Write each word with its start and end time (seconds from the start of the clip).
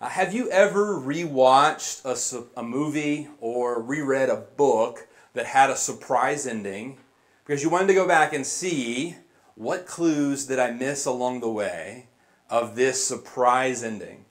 Uh, 0.00 0.08
have 0.08 0.32
you 0.32 0.50
ever 0.50 0.98
rewatched 0.98 2.06
a, 2.06 2.58
a 2.58 2.62
movie 2.62 3.28
or 3.38 3.82
reread 3.82 4.30
a 4.30 4.36
book 4.36 5.06
that 5.34 5.44
had 5.44 5.68
a 5.68 5.76
surprise 5.76 6.46
ending 6.46 6.96
because 7.44 7.62
you 7.62 7.68
wanted 7.68 7.86
to 7.86 7.92
go 7.92 8.08
back 8.08 8.32
and 8.32 8.46
see 8.46 9.14
what 9.56 9.86
clues 9.86 10.46
did 10.46 10.58
I 10.58 10.70
miss 10.70 11.04
along 11.04 11.40
the 11.40 11.50
way 11.50 12.06
of 12.48 12.76
this 12.76 13.04
surprise 13.04 13.84
ending? 13.84 14.24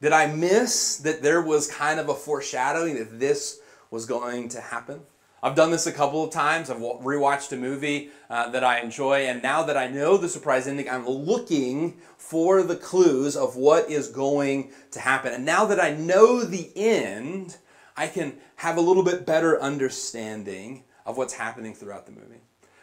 Did 0.00 0.12
I 0.12 0.26
miss 0.26 0.96
that 0.96 1.22
there 1.22 1.40
was 1.40 1.70
kind 1.70 2.00
of 2.00 2.08
a 2.08 2.14
foreshadowing 2.14 2.96
that 2.96 3.20
this 3.20 3.60
was 3.92 4.06
going 4.06 4.48
to 4.48 4.60
happen? 4.60 5.02
I've 5.44 5.54
done 5.54 5.70
this 5.70 5.86
a 5.86 5.92
couple 5.92 6.24
of 6.24 6.30
times. 6.30 6.70
I've 6.70 6.80
wa- 6.80 6.98
rewatched 7.02 7.52
a 7.52 7.56
movie 7.56 8.08
uh, 8.30 8.48
that 8.48 8.64
I 8.64 8.80
enjoy, 8.80 9.26
and 9.26 9.42
now 9.42 9.62
that 9.64 9.76
I 9.76 9.88
know 9.88 10.16
the 10.16 10.26
surprise 10.26 10.66
ending, 10.66 10.88
I'm 10.88 11.06
looking 11.06 11.98
for 12.16 12.62
the 12.62 12.76
clues 12.76 13.36
of 13.36 13.54
what 13.54 13.90
is 13.90 14.08
going 14.08 14.72
to 14.92 15.00
happen. 15.00 15.34
And 15.34 15.44
now 15.44 15.66
that 15.66 15.78
I 15.78 15.90
know 15.90 16.44
the 16.44 16.72
end, 16.74 17.58
I 17.94 18.06
can 18.06 18.38
have 18.56 18.78
a 18.78 18.80
little 18.80 19.02
bit 19.02 19.26
better 19.26 19.60
understanding 19.60 20.84
of 21.04 21.18
what's 21.18 21.34
happening 21.34 21.74
throughout 21.74 22.06
the 22.06 22.12
movie. 22.12 22.40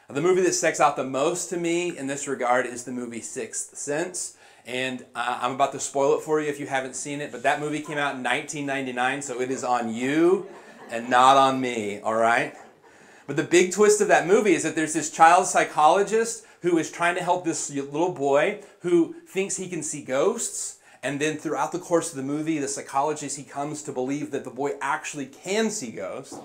The 0.08 0.22
movie 0.22 0.41
that 0.41 0.53
sticks 0.53 0.80
out 0.80 0.95
the 0.95 1.03
most 1.03 1.50
to 1.50 1.58
me 1.58 1.98
in 1.98 2.05
this 2.05 2.28
regard 2.28 2.67
is 2.67 2.84
the 2.84 2.91
movie 2.91 3.22
Sixth 3.22 3.75
Sense. 3.75 4.38
And 4.67 5.03
uh, 5.16 5.39
I'm 5.41 5.53
about 5.53 5.72
to 5.72 5.80
spoil 5.80 6.16
it 6.16 6.22
for 6.22 6.39
you 6.39 6.48
if 6.48 6.59
you 6.59 6.67
haven't 6.67 6.95
seen 6.95 7.22
it, 7.22 7.31
but 7.31 7.41
that 7.41 7.59
movie 7.59 7.80
came 7.80 7.98
out 7.98 8.14
in 8.14 8.22
1999, 8.22 9.23
so 9.23 9.41
it 9.41 9.50
is 9.50 9.64
on 9.64 9.91
you 9.91 10.45
and 10.91 11.09
not 11.09 11.38
on 11.38 11.59
me, 11.59 12.00
all 12.02 12.16
right? 12.16 12.55
But 13.27 13.38
the 13.38 13.44
big 13.44 13.72
twist 13.72 14.02
of 14.02 14.09
that 14.09 14.27
movie 14.27 14.54
is 14.54 14.63
that 14.63 14.76
there's 14.76 14.94
this 14.94 15.09
child 15.09 15.48
psychologist 15.48 16.45
who 16.62 16.77
is 16.77 16.91
trying 16.91 17.16
to 17.16 17.23
help 17.23 17.45
this 17.45 17.70
little 17.72 18.12
boy 18.12 18.62
who 18.81 19.16
thinks 19.27 19.58
he 19.58 19.70
can 19.70 19.81
see 19.81 20.04
ghosts. 20.04 20.80
And 21.02 21.20
then 21.20 21.38
throughout 21.38 21.72
the 21.72 21.80
course 21.80 22.12
of 22.12 22.17
the 22.17 22.23
movie, 22.23 22.59
the 22.59 22.67
psychologist 22.67 23.38
he 23.38 23.44
comes 23.44 23.81
to 23.84 23.91
believe 23.91 24.31
that 24.31 24.44
the 24.44 24.52
boy 24.52 24.73
actually 24.81 25.26
can 25.26 25.72
see 25.72 25.92
ghosts. 25.92 26.38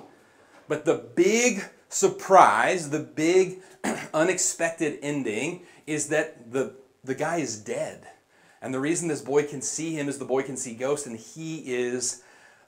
But 0.68 0.84
the 0.84 0.94
big 1.14 1.64
surprise, 1.88 2.90
the 2.90 3.00
big 3.00 3.60
unexpected 4.14 4.98
ending 5.02 5.62
is 5.86 6.08
that 6.08 6.52
the 6.52 6.74
the 7.04 7.14
guy 7.14 7.38
is 7.38 7.58
dead. 7.58 8.06
And 8.60 8.74
the 8.74 8.80
reason 8.80 9.08
this 9.08 9.20
boy 9.20 9.44
can 9.44 9.62
see 9.62 9.94
him 9.94 10.08
is 10.08 10.18
the 10.18 10.24
boy 10.24 10.42
can 10.42 10.56
see 10.56 10.74
ghosts 10.74 11.06
and 11.06 11.16
he 11.16 11.58
is 11.58 12.22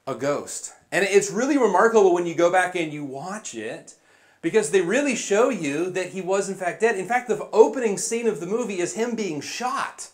a 0.08 0.14
ghost. 0.14 0.72
And 0.90 1.04
it's 1.04 1.30
really 1.30 1.58
remarkable 1.58 2.14
when 2.14 2.26
you 2.26 2.34
go 2.34 2.50
back 2.50 2.74
and 2.74 2.92
you 2.92 3.04
watch 3.04 3.54
it 3.54 3.94
because 4.40 4.70
they 4.70 4.80
really 4.80 5.14
show 5.14 5.50
you 5.50 5.90
that 5.90 6.10
he 6.10 6.22
was 6.22 6.48
in 6.48 6.54
fact 6.54 6.80
dead. 6.80 6.96
In 6.96 7.06
fact, 7.06 7.28
the 7.28 7.48
opening 7.52 7.98
scene 7.98 8.26
of 8.26 8.40
the 8.40 8.46
movie 8.46 8.80
is 8.80 8.94
him 8.94 9.14
being 9.14 9.42
shot. 9.42 10.08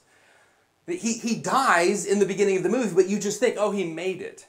He, 0.86 1.14
he 1.14 1.36
dies 1.36 2.04
in 2.04 2.18
the 2.18 2.26
beginning 2.26 2.56
of 2.56 2.64
the 2.64 2.68
movie, 2.68 2.94
but 2.94 3.08
you 3.08 3.18
just 3.18 3.40
think, 3.40 3.56
oh, 3.58 3.70
he 3.70 3.84
made 3.84 4.20
it. 4.20 4.46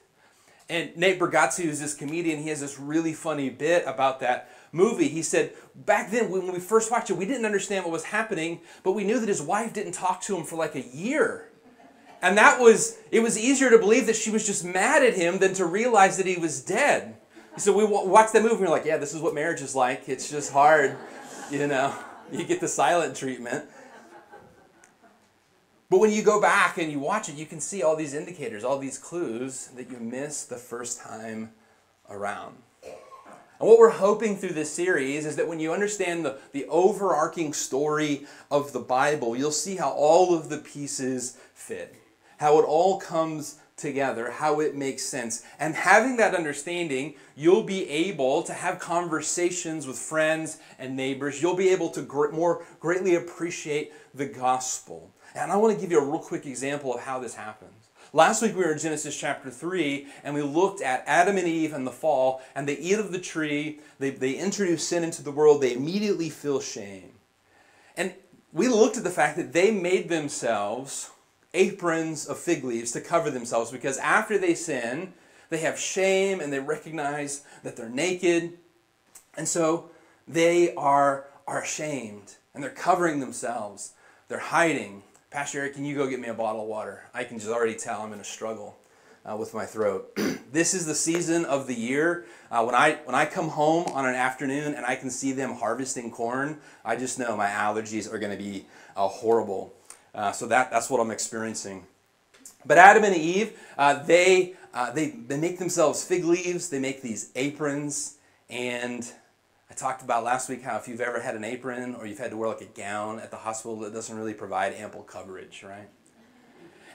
And 0.67 0.97
Nate 0.97 1.19
Bargatze, 1.19 1.63
who's 1.63 1.79
this 1.79 1.93
comedian, 1.93 2.41
he 2.41 2.49
has 2.49 2.59
this 2.59 2.79
really 2.79 3.13
funny 3.13 3.49
bit 3.49 3.83
about 3.85 4.19
that 4.21 4.49
movie. 4.71 5.07
He 5.07 5.21
said, 5.21 5.53
back 5.75 6.09
then, 6.09 6.31
when 6.31 6.51
we 6.51 6.59
first 6.59 6.91
watched 6.91 7.11
it, 7.11 7.17
we 7.17 7.25
didn't 7.25 7.45
understand 7.45 7.85
what 7.85 7.91
was 7.91 8.05
happening, 8.05 8.61
but 8.83 8.93
we 8.93 9.03
knew 9.03 9.19
that 9.19 9.29
his 9.29 9.43
wife 9.43 9.73
didn't 9.73 9.93
talk 9.93 10.21
to 10.21 10.35
him 10.35 10.43
for 10.43 10.55
like 10.55 10.75
a 10.75 10.81
year. 10.81 11.49
And 12.25 12.39
that 12.39 12.59
was, 12.59 12.97
it 13.11 13.19
was 13.19 13.37
easier 13.37 13.69
to 13.69 13.77
believe 13.77 14.07
that 14.07 14.15
she 14.15 14.31
was 14.31 14.47
just 14.47 14.65
mad 14.65 15.03
at 15.03 15.13
him 15.13 15.37
than 15.37 15.53
to 15.53 15.65
realize 15.65 16.17
that 16.17 16.25
he 16.25 16.37
was 16.37 16.59
dead. 16.59 17.17
So 17.57 17.71
we 17.71 17.85
watched 17.85 18.33
that 18.33 18.41
movie 18.41 18.55
and 18.55 18.61
we're 18.61 18.69
like, 18.69 18.83
yeah, 18.83 18.97
this 18.97 19.13
is 19.13 19.21
what 19.21 19.35
marriage 19.35 19.61
is 19.61 19.75
like. 19.75 20.09
It's 20.09 20.27
just 20.27 20.51
hard, 20.51 20.97
you 21.51 21.67
know. 21.67 21.93
You 22.31 22.43
get 22.43 22.61
the 22.61 22.67
silent 22.67 23.15
treatment. 23.15 23.65
But 25.87 25.99
when 25.99 26.09
you 26.09 26.23
go 26.23 26.41
back 26.41 26.79
and 26.79 26.91
you 26.91 26.97
watch 26.97 27.29
it, 27.29 27.35
you 27.35 27.45
can 27.45 27.59
see 27.59 27.83
all 27.83 27.95
these 27.95 28.15
indicators, 28.15 28.63
all 28.63 28.79
these 28.79 28.97
clues 28.97 29.67
that 29.75 29.91
you 29.91 29.99
missed 29.99 30.49
the 30.49 30.57
first 30.57 30.99
time 30.99 31.51
around. 32.09 32.55
And 32.83 33.69
what 33.69 33.77
we're 33.77 33.91
hoping 33.91 34.35
through 34.35 34.53
this 34.53 34.71
series 34.71 35.27
is 35.27 35.35
that 35.35 35.47
when 35.47 35.59
you 35.59 35.71
understand 35.71 36.25
the, 36.25 36.39
the 36.53 36.65
overarching 36.65 37.53
story 37.53 38.25
of 38.49 38.73
the 38.73 38.79
Bible, 38.79 39.35
you'll 39.37 39.51
see 39.51 39.75
how 39.75 39.91
all 39.91 40.35
of 40.35 40.49
the 40.49 40.57
pieces 40.57 41.37
fit, 41.53 41.95
how 42.37 42.59
it 42.59 42.63
all 42.63 42.99
comes 42.99 43.59
together, 43.77 44.31
how 44.31 44.61
it 44.61 44.75
makes 44.75 45.03
sense. 45.03 45.43
And 45.59 45.75
having 45.75 46.17
that 46.17 46.33
understanding, 46.33 47.15
you'll 47.35 47.63
be 47.63 47.89
able 47.89 48.43
to 48.43 48.53
have 48.53 48.79
conversations 48.79 49.85
with 49.85 49.97
friends 49.97 50.59
and 50.79 50.95
neighbors. 50.95 51.41
You'll 51.41 51.55
be 51.55 51.69
able 51.69 51.89
to 51.89 52.01
gr- 52.01 52.31
more 52.31 52.65
greatly 52.79 53.15
appreciate 53.15 53.93
the 54.13 54.25
gospel. 54.25 55.11
And 55.35 55.51
I 55.51 55.57
want 55.57 55.75
to 55.75 55.81
give 55.81 55.91
you 55.91 55.99
a 55.99 56.05
real 56.05 56.19
quick 56.19 56.45
example 56.45 56.93
of 56.93 57.01
how 57.01 57.19
this 57.19 57.35
happens. 57.35 57.73
Last 58.13 58.41
week 58.41 58.55
we 58.55 58.63
were 58.63 58.71
in 58.71 58.79
Genesis 58.79 59.17
chapter 59.17 59.49
3 59.49 60.07
and 60.23 60.33
we 60.33 60.41
looked 60.41 60.81
at 60.81 61.03
Adam 61.05 61.37
and 61.37 61.47
Eve 61.47 61.73
and 61.73 61.85
the 61.85 61.91
fall, 61.91 62.41
and 62.55 62.65
they 62.65 62.77
eat 62.77 62.97
of 62.97 63.11
the 63.11 63.19
tree, 63.19 63.81
they, 63.99 64.11
they 64.11 64.35
introduce 64.35 64.87
sin 64.87 65.03
into 65.03 65.21
the 65.21 65.31
world, 65.31 65.61
they 65.61 65.73
immediately 65.73 66.29
feel 66.29 66.61
shame. 66.61 67.11
And 67.97 68.13
we 68.53 68.69
looked 68.69 68.95
at 68.95 69.03
the 69.03 69.09
fact 69.09 69.35
that 69.35 69.51
they 69.51 69.69
made 69.69 70.07
themselves 70.07 71.11
aprons 71.55 72.27
of 72.27 72.37
fig 72.37 72.63
leaves 72.63 72.91
to 72.91 73.01
cover 73.01 73.31
themselves 73.31 73.71
because 73.71 73.97
after 73.97 74.37
they 74.37 74.53
sin, 74.53 75.13
they 75.49 75.59
have 75.59 75.79
shame 75.79 76.39
and 76.39 76.51
they 76.51 76.59
recognize 76.59 77.43
that 77.63 77.75
they're 77.75 77.89
naked. 77.89 78.53
And 79.37 79.47
so 79.47 79.89
they 80.27 80.73
are, 80.75 81.27
are 81.47 81.61
ashamed 81.61 82.35
and 82.53 82.63
they're 82.63 82.69
covering 82.69 83.19
themselves, 83.19 83.93
they're 84.27 84.39
hiding. 84.39 85.03
Pastor 85.29 85.59
Eric, 85.59 85.75
can 85.75 85.85
you 85.85 85.95
go 85.95 86.07
get 86.07 86.19
me 86.19 86.27
a 86.27 86.33
bottle 86.33 86.61
of 86.61 86.67
water? 86.67 87.03
I 87.13 87.23
can 87.23 87.37
just 87.37 87.51
already 87.51 87.75
tell 87.75 88.01
I'm 88.01 88.13
in 88.13 88.19
a 88.19 88.23
struggle 88.23 88.77
uh, 89.29 89.35
with 89.35 89.53
my 89.53 89.65
throat. 89.65 90.15
this 90.51 90.73
is 90.73 90.85
the 90.85 90.95
season 90.95 91.45
of 91.45 91.67
the 91.67 91.75
year 91.75 92.25
uh, 92.51 92.63
when 92.63 92.75
I 92.75 92.99
when 93.03 93.15
I 93.15 93.25
come 93.25 93.49
home 93.49 93.85
on 93.93 94.05
an 94.05 94.15
afternoon 94.15 94.73
and 94.73 94.85
I 94.85 94.95
can 94.95 95.09
see 95.09 95.31
them 95.31 95.53
harvesting 95.55 96.11
corn. 96.11 96.59
I 96.83 96.95
just 96.95 97.19
know 97.19 97.35
my 97.35 97.49
allergies 97.49 98.11
are 98.11 98.19
going 98.19 98.37
to 98.37 98.41
be 98.41 98.65
uh, 98.95 99.07
horrible. 99.07 99.74
Uh, 100.15 100.31
so 100.31 100.47
that 100.47 100.71
that's 100.71 100.89
what 100.89 100.99
I'm 100.99 101.11
experiencing. 101.11 101.85
But 102.65 102.79
Adam 102.79 103.03
and 103.03 103.15
Eve, 103.15 103.59
uh, 103.77 104.01
they 104.01 104.53
uh, 104.73 104.91
they 104.91 105.09
they 105.09 105.37
make 105.37 105.59
themselves 105.59 106.03
fig 106.03 106.23
leaves. 106.23 106.69
They 106.69 106.79
make 106.79 107.03
these 107.03 107.31
aprons 107.35 108.15
and 108.49 109.11
I 109.69 109.73
talked 109.73 110.03
about 110.03 110.23
last 110.23 110.47
week 110.47 110.61
how 110.61 110.77
if 110.77 110.87
you've 110.87 111.01
ever 111.01 111.19
had 111.19 111.35
an 111.35 111.43
apron 111.43 111.95
or 111.95 112.05
you've 112.05 112.19
had 112.19 112.31
to 112.31 112.37
wear 112.37 112.49
like 112.49 112.61
a 112.61 112.65
gown 112.65 113.19
at 113.19 113.31
the 113.31 113.37
hospital, 113.37 113.79
that 113.79 113.93
doesn't 113.93 114.15
really 114.15 114.33
provide 114.33 114.73
ample 114.73 115.01
coverage, 115.01 115.63
right? 115.63 115.89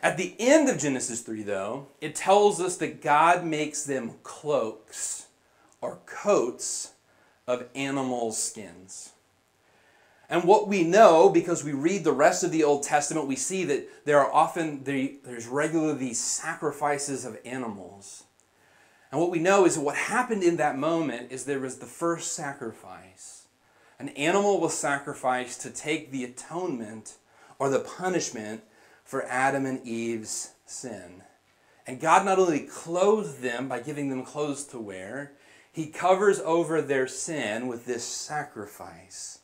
At 0.02 0.16
the 0.16 0.34
end 0.38 0.68
of 0.68 0.78
Genesis 0.78 1.20
3, 1.20 1.42
though, 1.42 1.88
it 2.00 2.14
tells 2.14 2.60
us 2.60 2.76
that 2.78 3.02
God 3.02 3.44
makes 3.44 3.82
them 3.82 4.12
cloaks 4.22 5.26
or 5.80 5.98
coats 6.06 6.92
of 7.46 7.66
animal 7.74 8.32
skins. 8.32 9.12
And 10.30 10.44
what 10.44 10.68
we 10.68 10.84
know, 10.84 11.28
because 11.28 11.64
we 11.64 11.72
read 11.72 12.04
the 12.04 12.12
rest 12.12 12.44
of 12.44 12.52
the 12.52 12.62
Old 12.62 12.84
Testament, 12.84 13.26
we 13.26 13.34
see 13.34 13.64
that 13.64 14.06
there 14.06 14.20
are 14.20 14.32
often, 14.32 14.84
there's 14.84 15.48
regularly 15.48 15.98
these 15.98 16.20
sacrifices 16.20 17.24
of 17.24 17.36
animals. 17.44 18.22
And 19.10 19.20
what 19.20 19.32
we 19.32 19.40
know 19.40 19.66
is 19.66 19.76
what 19.76 19.96
happened 19.96 20.44
in 20.44 20.56
that 20.58 20.78
moment 20.78 21.32
is 21.32 21.44
there 21.44 21.58
was 21.58 21.78
the 21.78 21.86
first 21.86 22.32
sacrifice. 22.32 23.48
An 23.98 24.10
animal 24.10 24.60
was 24.60 24.72
sacrificed 24.78 25.62
to 25.62 25.70
take 25.70 26.12
the 26.12 26.22
atonement 26.22 27.16
or 27.58 27.68
the 27.68 27.80
punishment 27.80 28.62
for 29.04 29.26
Adam 29.26 29.66
and 29.66 29.84
Eve's 29.84 30.52
sin. 30.64 31.24
And 31.88 32.00
God 32.00 32.24
not 32.24 32.38
only 32.38 32.60
clothed 32.60 33.42
them 33.42 33.66
by 33.66 33.80
giving 33.80 34.10
them 34.10 34.24
clothes 34.24 34.62
to 34.66 34.78
wear, 34.78 35.32
He 35.72 35.88
covers 35.88 36.38
over 36.38 36.80
their 36.80 37.08
sin 37.08 37.66
with 37.66 37.84
this 37.84 38.04
sacrifice. 38.04 39.40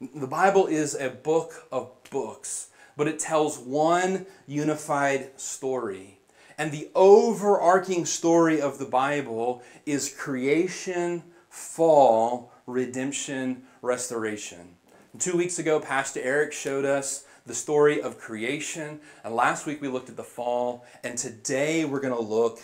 The 0.00 0.28
Bible 0.28 0.68
is 0.68 0.94
a 0.94 1.10
book 1.10 1.66
of 1.72 1.90
books, 2.10 2.68
but 2.96 3.08
it 3.08 3.18
tells 3.18 3.58
one 3.58 4.26
unified 4.46 5.40
story. 5.40 6.20
And 6.56 6.70
the 6.70 6.88
overarching 6.94 8.06
story 8.06 8.60
of 8.60 8.78
the 8.78 8.84
Bible 8.84 9.60
is 9.86 10.14
creation, 10.16 11.24
fall, 11.48 12.52
redemption, 12.64 13.64
restoration. 13.82 14.76
Two 15.18 15.36
weeks 15.36 15.58
ago, 15.58 15.80
Pastor 15.80 16.20
Eric 16.22 16.52
showed 16.52 16.84
us 16.84 17.24
the 17.44 17.54
story 17.54 18.00
of 18.00 18.20
creation. 18.20 19.00
And 19.24 19.34
last 19.34 19.66
week 19.66 19.82
we 19.82 19.88
looked 19.88 20.10
at 20.10 20.16
the 20.16 20.22
fall. 20.22 20.84
And 21.02 21.18
today 21.18 21.84
we're 21.84 21.98
going 21.98 22.14
to 22.14 22.20
look 22.20 22.60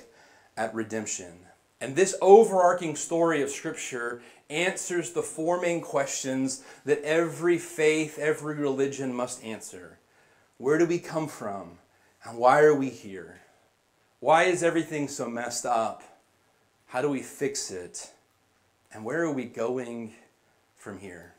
at 0.57 0.73
redemption. 0.73 1.41
And 1.81 1.97
this 1.97 2.17
overarching 2.23 2.97
story 2.97 3.43
of 3.43 3.51
Scripture 3.51 4.23
answers 4.51 5.13
the 5.13 5.23
four 5.23 5.61
main 5.61 5.81
questions 5.81 6.63
that 6.85 7.03
every 7.03 7.59
faith, 7.59 8.19
every 8.19 8.55
religion 8.55 9.15
must 9.15 9.43
answer 9.45 9.99
Where 10.59 10.79
do 10.79 10.87
we 10.87 10.99
come 10.99 11.29
from? 11.29 11.79
And 12.25 12.39
why 12.39 12.63
are 12.63 12.75
we 12.75 12.89
here? 12.89 13.41
Why 14.21 14.45
is 14.45 14.63
everything 14.63 15.09
so 15.09 15.29
messed 15.29 15.67
up? 15.67 16.03
How 16.87 17.03
do 17.03 17.11
we 17.11 17.21
fix 17.21 17.71
it? 17.71 18.11
And 18.93 19.05
where 19.05 19.23
are 19.23 19.33
we 19.33 19.45
going 19.45 20.15
from 20.77 20.99
here? 20.99 21.35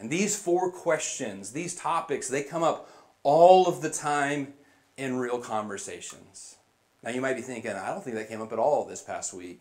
And 0.00 0.10
these 0.10 0.36
four 0.36 0.72
questions, 0.72 1.52
these 1.52 1.76
topics, 1.76 2.26
they 2.26 2.42
come 2.42 2.64
up 2.64 2.90
all 3.22 3.68
of 3.68 3.82
the 3.82 3.90
time 3.90 4.54
in 4.96 5.16
real 5.16 5.38
conversations. 5.38 6.56
Now, 7.02 7.10
you 7.10 7.20
might 7.20 7.36
be 7.36 7.42
thinking, 7.42 7.72
I 7.72 7.88
don't 7.88 8.02
think 8.02 8.16
that 8.16 8.28
came 8.28 8.40
up 8.40 8.52
at 8.52 8.58
all 8.58 8.84
this 8.84 9.02
past 9.02 9.32
week. 9.32 9.60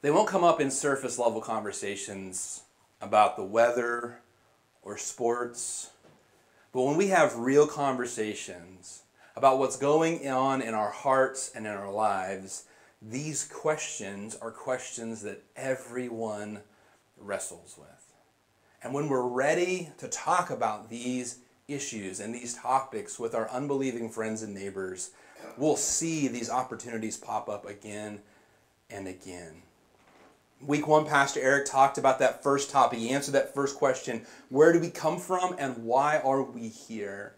They 0.00 0.12
won't 0.12 0.28
come 0.28 0.44
up 0.44 0.60
in 0.60 0.70
surface 0.70 1.18
level 1.18 1.40
conversations 1.40 2.62
about 3.00 3.36
the 3.36 3.44
weather 3.44 4.20
or 4.82 4.96
sports. 4.96 5.90
But 6.72 6.82
when 6.82 6.96
we 6.96 7.08
have 7.08 7.36
real 7.36 7.66
conversations 7.66 9.02
about 9.34 9.58
what's 9.58 9.76
going 9.76 10.28
on 10.28 10.62
in 10.62 10.72
our 10.72 10.90
hearts 10.90 11.50
and 11.52 11.66
in 11.66 11.72
our 11.72 11.90
lives, 11.90 12.66
these 13.02 13.44
questions 13.44 14.36
are 14.36 14.52
questions 14.52 15.22
that 15.22 15.42
everyone 15.56 16.60
wrestles 17.16 17.74
with. 17.76 18.12
And 18.84 18.94
when 18.94 19.08
we're 19.08 19.26
ready 19.26 19.90
to 19.98 20.06
talk 20.06 20.50
about 20.50 20.90
these 20.90 21.40
issues 21.66 22.20
and 22.20 22.32
these 22.32 22.54
topics 22.54 23.18
with 23.18 23.34
our 23.34 23.50
unbelieving 23.50 24.10
friends 24.10 24.42
and 24.42 24.54
neighbors, 24.54 25.10
we'll 25.56 25.76
see 25.76 26.28
these 26.28 26.50
opportunities 26.50 27.16
pop 27.16 27.48
up 27.48 27.68
again 27.68 28.20
and 28.88 29.08
again. 29.08 29.62
Week 30.60 30.88
one, 30.88 31.06
Pastor 31.06 31.40
Eric 31.40 31.66
talked 31.66 31.98
about 31.98 32.18
that 32.18 32.42
first 32.42 32.70
topic. 32.70 32.98
He 32.98 33.10
answered 33.10 33.32
that 33.32 33.54
first 33.54 33.76
question 33.76 34.26
Where 34.48 34.72
do 34.72 34.80
we 34.80 34.90
come 34.90 35.18
from 35.20 35.54
and 35.56 35.84
why 35.84 36.18
are 36.18 36.42
we 36.42 36.68
here? 36.68 37.34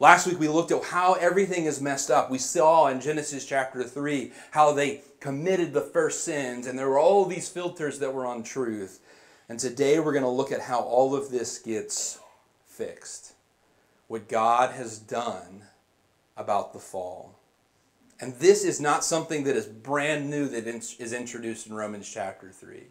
Last 0.00 0.26
week 0.26 0.40
we 0.40 0.48
looked 0.48 0.72
at 0.72 0.82
how 0.84 1.14
everything 1.14 1.66
is 1.66 1.80
messed 1.80 2.10
up. 2.10 2.30
We 2.30 2.38
saw 2.38 2.88
in 2.88 3.00
Genesis 3.00 3.44
chapter 3.44 3.84
3 3.84 4.32
how 4.52 4.72
they 4.72 5.02
committed 5.20 5.72
the 5.72 5.80
first 5.80 6.24
sins, 6.24 6.66
and 6.66 6.76
there 6.76 6.88
were 6.88 6.98
all 6.98 7.24
these 7.24 7.48
filters 7.48 8.00
that 8.00 8.12
were 8.12 8.26
on 8.26 8.42
truth. 8.42 9.00
And 9.48 9.58
today 9.58 10.00
we're 10.00 10.12
going 10.12 10.24
to 10.24 10.28
look 10.28 10.50
at 10.50 10.62
how 10.62 10.80
all 10.80 11.14
of 11.14 11.30
this 11.30 11.58
gets 11.58 12.18
fixed. 12.66 13.34
What 14.08 14.28
God 14.28 14.72
has 14.72 14.98
done 14.98 15.62
about 16.36 16.72
the 16.72 16.78
fall. 16.80 17.37
And 18.20 18.34
this 18.34 18.64
is 18.64 18.80
not 18.80 19.04
something 19.04 19.44
that 19.44 19.56
is 19.56 19.66
brand 19.66 20.28
new 20.28 20.48
that 20.48 20.66
is 20.66 21.12
introduced 21.12 21.66
in 21.66 21.74
Romans 21.74 22.10
chapter 22.12 22.50
3. 22.50 22.86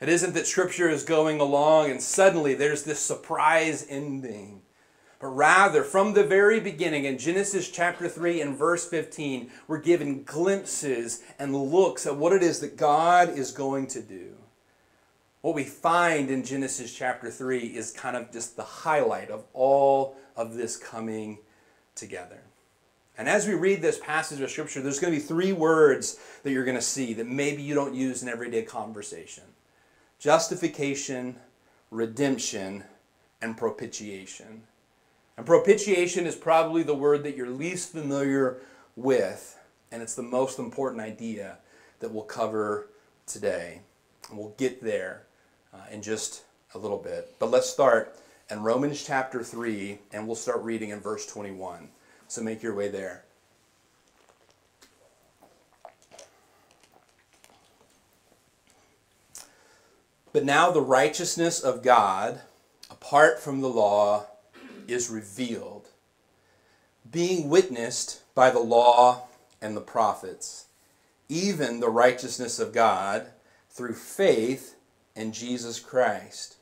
It 0.00 0.08
isn't 0.08 0.34
that 0.34 0.46
Scripture 0.46 0.88
is 0.88 1.02
going 1.02 1.40
along 1.40 1.90
and 1.90 2.00
suddenly 2.00 2.54
there's 2.54 2.84
this 2.84 3.00
surprise 3.00 3.86
ending. 3.88 4.62
But 5.20 5.28
rather, 5.28 5.82
from 5.82 6.14
the 6.14 6.22
very 6.22 6.60
beginning, 6.60 7.04
in 7.04 7.18
Genesis 7.18 7.68
chapter 7.68 8.08
3 8.08 8.40
and 8.40 8.56
verse 8.56 8.88
15, 8.88 9.50
we're 9.66 9.80
given 9.80 10.22
glimpses 10.22 11.22
and 11.40 11.54
looks 11.54 12.06
at 12.06 12.16
what 12.16 12.32
it 12.32 12.42
is 12.42 12.60
that 12.60 12.76
God 12.76 13.36
is 13.36 13.50
going 13.50 13.88
to 13.88 14.00
do. 14.00 14.34
What 15.40 15.56
we 15.56 15.64
find 15.64 16.30
in 16.30 16.44
Genesis 16.44 16.94
chapter 16.94 17.30
3 17.30 17.58
is 17.58 17.90
kind 17.90 18.16
of 18.16 18.30
just 18.30 18.56
the 18.56 18.62
highlight 18.62 19.30
of 19.30 19.44
all 19.52 20.16
of 20.36 20.54
this 20.54 20.76
coming 20.76 21.38
together. 21.96 22.42
And 23.18 23.28
as 23.28 23.48
we 23.48 23.54
read 23.54 23.82
this 23.82 23.98
passage 23.98 24.40
of 24.40 24.50
Scripture, 24.50 24.80
there's 24.80 25.00
going 25.00 25.12
to 25.12 25.18
be 25.18 25.24
three 25.24 25.52
words 25.52 26.20
that 26.44 26.52
you're 26.52 26.64
going 26.64 26.76
to 26.76 26.82
see 26.82 27.14
that 27.14 27.26
maybe 27.26 27.62
you 27.62 27.74
don't 27.74 27.94
use 27.94 28.22
in 28.22 28.28
everyday 28.28 28.62
conversation 28.62 29.44
justification, 30.20 31.36
redemption, 31.90 32.84
and 33.40 33.56
propitiation. 33.56 34.62
And 35.36 35.46
propitiation 35.46 36.26
is 36.26 36.34
probably 36.34 36.82
the 36.82 36.94
word 36.94 37.22
that 37.22 37.36
you're 37.36 37.50
least 37.50 37.92
familiar 37.92 38.58
with, 38.96 39.56
and 39.92 40.02
it's 40.02 40.16
the 40.16 40.22
most 40.22 40.58
important 40.58 41.00
idea 41.00 41.58
that 42.00 42.10
we'll 42.10 42.24
cover 42.24 42.88
today. 43.26 43.80
And 44.28 44.38
we'll 44.38 44.54
get 44.58 44.82
there 44.82 45.22
uh, 45.72 45.86
in 45.92 46.02
just 46.02 46.42
a 46.74 46.78
little 46.78 46.98
bit. 46.98 47.36
But 47.38 47.50
let's 47.50 47.70
start 47.70 48.18
in 48.50 48.62
Romans 48.62 49.04
chapter 49.04 49.44
3, 49.44 49.98
and 50.12 50.26
we'll 50.26 50.36
start 50.36 50.62
reading 50.62 50.90
in 50.90 51.00
verse 51.00 51.26
21. 51.26 51.88
So 52.28 52.42
make 52.42 52.62
your 52.62 52.74
way 52.74 52.88
there. 52.88 53.24
But 60.32 60.44
now 60.44 60.70
the 60.70 60.82
righteousness 60.82 61.58
of 61.58 61.82
God, 61.82 62.42
apart 62.90 63.40
from 63.40 63.60
the 63.60 63.68
law, 63.68 64.26
is 64.86 65.10
revealed, 65.10 65.88
being 67.10 67.48
witnessed 67.48 68.22
by 68.34 68.50
the 68.50 68.60
law 68.60 69.26
and 69.60 69.74
the 69.74 69.80
prophets, 69.80 70.66
even 71.30 71.80
the 71.80 71.88
righteousness 71.88 72.58
of 72.58 72.74
God 72.74 73.28
through 73.70 73.94
faith 73.94 74.76
in 75.16 75.32
Jesus 75.32 75.80
Christ, 75.80 76.56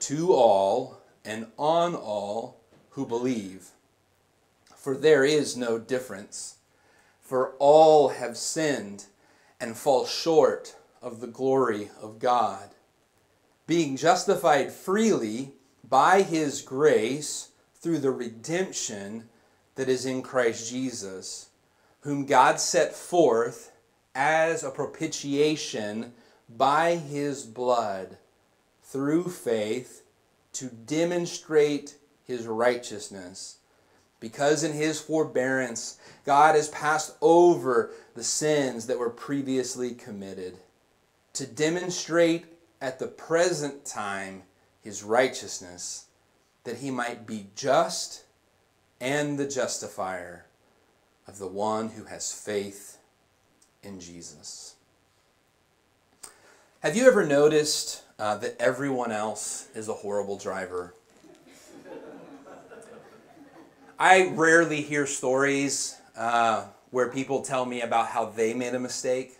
to 0.00 0.32
all 0.32 1.02
and 1.24 1.46
on 1.58 1.94
all 1.94 2.60
who 2.90 3.06
believe. 3.06 3.72
For 4.86 4.94
there 4.94 5.24
is 5.24 5.56
no 5.56 5.80
difference, 5.80 6.58
for 7.20 7.54
all 7.58 8.10
have 8.10 8.36
sinned 8.36 9.06
and 9.58 9.76
fall 9.76 10.06
short 10.06 10.76
of 11.02 11.20
the 11.20 11.26
glory 11.26 11.90
of 12.00 12.20
God, 12.20 12.68
being 13.66 13.96
justified 13.96 14.70
freely 14.70 15.54
by 15.82 16.22
his 16.22 16.62
grace 16.62 17.48
through 17.74 17.98
the 17.98 18.12
redemption 18.12 19.28
that 19.74 19.88
is 19.88 20.06
in 20.06 20.22
Christ 20.22 20.70
Jesus, 20.70 21.48
whom 22.02 22.24
God 22.24 22.60
set 22.60 22.94
forth 22.94 23.72
as 24.14 24.62
a 24.62 24.70
propitiation 24.70 26.12
by 26.48 26.94
his 26.94 27.42
blood 27.42 28.18
through 28.84 29.30
faith 29.30 30.04
to 30.52 30.66
demonstrate 30.66 31.96
his 32.24 32.46
righteousness. 32.46 33.56
Because 34.20 34.64
in 34.64 34.72
his 34.72 35.00
forbearance, 35.00 35.98
God 36.24 36.54
has 36.54 36.68
passed 36.68 37.16
over 37.20 37.92
the 38.14 38.24
sins 38.24 38.86
that 38.86 38.98
were 38.98 39.10
previously 39.10 39.94
committed 39.94 40.56
to 41.34 41.46
demonstrate 41.46 42.46
at 42.80 42.98
the 42.98 43.06
present 43.06 43.84
time 43.84 44.42
his 44.82 45.02
righteousness, 45.02 46.06
that 46.64 46.78
he 46.78 46.90
might 46.90 47.26
be 47.26 47.46
just 47.54 48.24
and 49.00 49.38
the 49.38 49.46
justifier 49.46 50.46
of 51.26 51.38
the 51.38 51.46
one 51.46 51.90
who 51.90 52.04
has 52.04 52.32
faith 52.32 52.98
in 53.82 54.00
Jesus. 54.00 54.76
Have 56.80 56.96
you 56.96 57.06
ever 57.06 57.26
noticed 57.26 58.02
uh, 58.18 58.36
that 58.38 58.56
everyone 58.60 59.12
else 59.12 59.68
is 59.74 59.88
a 59.88 59.94
horrible 59.94 60.38
driver? 60.38 60.94
I 63.98 64.28
rarely 64.34 64.82
hear 64.82 65.06
stories 65.06 65.96
uh, 66.18 66.66
where 66.90 67.08
people 67.08 67.40
tell 67.40 67.64
me 67.64 67.80
about 67.80 68.08
how 68.08 68.26
they 68.26 68.52
made 68.52 68.74
a 68.74 68.78
mistake, 68.78 69.38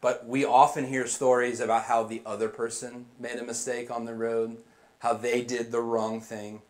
but 0.00 0.24
we 0.24 0.44
often 0.44 0.86
hear 0.86 1.08
stories 1.08 1.58
about 1.58 1.84
how 1.84 2.04
the 2.04 2.22
other 2.24 2.48
person 2.48 3.06
made 3.18 3.38
a 3.38 3.44
mistake 3.44 3.90
on 3.90 4.04
the 4.04 4.14
road, 4.14 4.58
how 5.00 5.14
they 5.14 5.42
did 5.42 5.72
the 5.72 5.80
wrong 5.80 6.20
thing. 6.20 6.62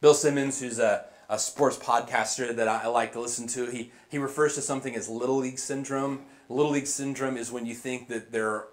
Bill 0.00 0.12
Simmons, 0.12 0.60
who's 0.60 0.80
a, 0.80 1.04
a 1.28 1.38
sports 1.38 1.76
podcaster 1.76 2.54
that 2.56 2.66
I 2.66 2.88
like 2.88 3.12
to 3.12 3.20
listen 3.20 3.46
to, 3.48 3.66
he, 3.66 3.92
he 4.08 4.18
refers 4.18 4.56
to 4.56 4.60
something 4.60 4.96
as 4.96 5.08
Little 5.08 5.36
League 5.36 5.60
Syndrome. 5.60 6.22
Little 6.48 6.72
League 6.72 6.88
Syndrome 6.88 7.36
is 7.36 7.52
when 7.52 7.64
you 7.64 7.74
think 7.74 8.08
that 8.08 8.32
there 8.32 8.64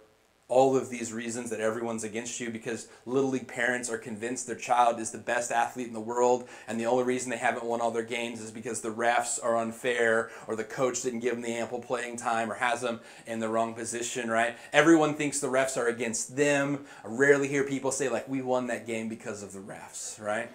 all 0.48 0.78
of 0.78 0.92
these 0.92 1.12
reasons 1.12 1.50
that 1.50 1.60
everyone's 1.60 2.04
against 2.04 2.40
you 2.40 2.52
because 2.52 2.88
little 3.08 3.32
league 3.32 3.48
parents 3.48 3.90
are 3.90 3.98
convinced 3.98 4.46
their 4.46 4.56
child 4.56 5.00
is 5.00 5.10
the 5.10 5.18
best 5.18 5.52
athlete 5.52 5.88
in 5.88 5.94
the 5.94 6.00
world 6.00 6.48
and 6.68 6.80
the 6.80 6.86
only 6.86 7.04
reason 7.04 7.32
they 7.32 7.38
haven't 7.38 7.64
won 7.66 7.82
all 7.82 7.90
their 7.90 8.04
games 8.04 8.40
is 8.40 8.52
because 8.52 8.82
the 8.82 8.94
refs 8.94 9.44
are 9.44 9.58
unfair 9.58 10.30
or 10.48 10.56
the 10.56 10.64
coach 10.64 11.02
didn't 11.02 11.22
give 11.22 11.34
them 11.34 11.42
the 11.42 11.50
ample 11.50 11.80
playing 11.80 12.16
time 12.16 12.52
or 12.52 12.54
has 12.54 12.82
them 12.82 13.00
in 13.26 13.40
the 13.40 13.50
wrong 13.50 13.74
position 13.74 14.30
right? 14.30 14.56
Everyone 14.72 15.16
thinks 15.16 15.40
the 15.40 15.48
refs 15.48 15.78
are 15.78 15.88
against 15.88 16.36
them. 16.36 16.86
I 17.04 17.08
rarely 17.08 17.48
hear 17.48 17.64
people 17.64 17.92
say 17.92 18.08
like 18.08 18.30
we 18.30 18.44
won 18.44 18.68
that 18.68 18.86
game 18.86 19.10
because 19.10 19.42
of 19.42 19.52
the 19.52 19.60
refs 19.60 20.22
right? 20.22 20.52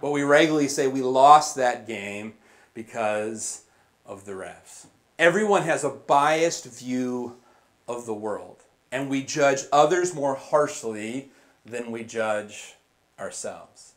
But 0.00 0.12
we 0.12 0.22
regularly 0.22 0.68
say 0.68 0.86
we 0.86 1.02
lost 1.02 1.56
that 1.56 1.88
game 1.88 2.34
because 2.74 3.62
of 4.06 4.24
the 4.24 4.32
refs. 4.32 4.86
Everyone 5.18 5.62
has 5.62 5.82
a 5.82 5.90
biased 5.90 6.66
view 6.66 7.38
of 7.88 8.06
the 8.06 8.14
world 8.14 8.53
and 8.94 9.10
we 9.10 9.24
judge 9.24 9.64
others 9.72 10.14
more 10.14 10.36
harshly 10.36 11.28
than 11.66 11.90
we 11.90 12.04
judge 12.04 12.76
ourselves. 13.18 13.94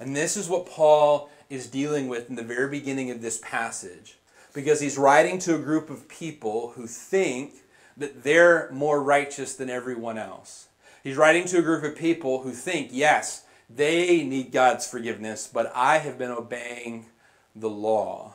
And 0.00 0.16
this 0.16 0.36
is 0.36 0.48
what 0.48 0.66
Paul 0.66 1.30
is 1.48 1.68
dealing 1.68 2.08
with 2.08 2.28
in 2.28 2.34
the 2.34 2.42
very 2.42 2.68
beginning 2.68 3.12
of 3.12 3.22
this 3.22 3.38
passage, 3.38 4.18
because 4.52 4.80
he's 4.80 4.98
writing 4.98 5.38
to 5.38 5.54
a 5.54 5.60
group 5.60 5.90
of 5.90 6.08
people 6.08 6.72
who 6.74 6.88
think 6.88 7.52
that 7.96 8.24
they're 8.24 8.68
more 8.72 9.00
righteous 9.00 9.54
than 9.54 9.70
everyone 9.70 10.18
else. 10.18 10.66
He's 11.04 11.16
writing 11.16 11.44
to 11.44 11.58
a 11.58 11.62
group 11.62 11.84
of 11.84 11.94
people 11.94 12.42
who 12.42 12.50
think, 12.50 12.88
yes, 12.90 13.44
they 13.70 14.24
need 14.24 14.50
God's 14.50 14.88
forgiveness, 14.88 15.48
but 15.50 15.70
I 15.72 15.98
have 15.98 16.18
been 16.18 16.32
obeying 16.32 17.06
the 17.54 17.70
law. 17.70 18.34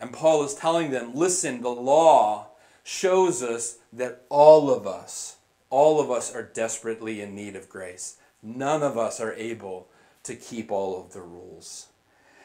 And 0.00 0.14
Paul 0.14 0.44
is 0.44 0.54
telling 0.54 0.90
them, 0.90 1.14
listen, 1.14 1.60
the 1.60 1.68
law 1.68 2.46
shows 2.82 3.42
us 3.42 3.78
that 3.92 4.22
all 4.28 4.70
of 4.70 4.86
us, 4.86 5.36
all 5.68 6.00
of 6.00 6.10
us 6.10 6.34
are 6.34 6.42
desperately 6.42 7.20
in 7.20 7.34
need 7.34 7.56
of 7.56 7.68
grace. 7.68 8.16
None 8.42 8.82
of 8.82 8.96
us 8.96 9.20
are 9.20 9.34
able 9.34 9.88
to 10.22 10.34
keep 10.34 10.70
all 10.70 11.00
of 11.00 11.12
the 11.12 11.20
rules. 11.20 11.88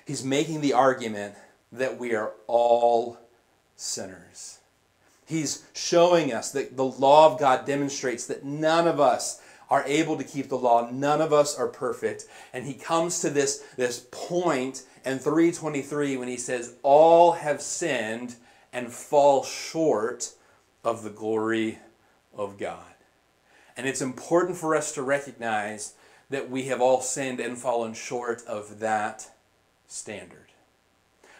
He's 0.05 0.23
making 0.23 0.61
the 0.61 0.73
argument 0.73 1.35
that 1.71 1.97
we 1.97 2.13
are 2.13 2.33
all 2.47 3.17
sinners. 3.75 4.59
He's 5.25 5.65
showing 5.73 6.31
us 6.31 6.51
that 6.51 6.77
the 6.77 6.85
law 6.85 7.31
of 7.31 7.39
God 7.39 7.65
demonstrates 7.65 8.27
that 8.27 8.45
none 8.45 8.87
of 8.87 8.99
us 8.99 9.41
are 9.69 9.83
able 9.87 10.17
to 10.17 10.23
keep 10.23 10.49
the 10.49 10.57
law. 10.57 10.89
None 10.91 11.21
of 11.21 11.33
us 11.33 11.57
are 11.57 11.67
perfect. 11.67 12.25
And 12.53 12.65
he 12.65 12.73
comes 12.75 13.19
to 13.21 13.29
this, 13.29 13.63
this 13.75 14.07
point 14.11 14.83
in 15.03 15.17
323 15.17 16.17
when 16.17 16.27
he 16.27 16.37
says, 16.37 16.75
All 16.83 17.31
have 17.33 17.61
sinned 17.61 18.35
and 18.75 18.91
fall 18.91 19.41
short 19.41 20.33
of 20.83 21.01
the 21.01 21.09
glory 21.09 21.79
of 22.37 22.57
God. 22.57 22.93
And 23.77 23.87
it's 23.87 24.01
important 24.01 24.57
for 24.57 24.75
us 24.75 24.91
to 24.93 25.01
recognize 25.01 25.93
that 26.29 26.49
we 26.49 26.63
have 26.63 26.81
all 26.81 26.99
sinned 26.99 27.39
and 27.39 27.57
fallen 27.57 27.93
short 27.93 28.43
of 28.45 28.79
that 28.79 29.31
standard. 29.87 30.51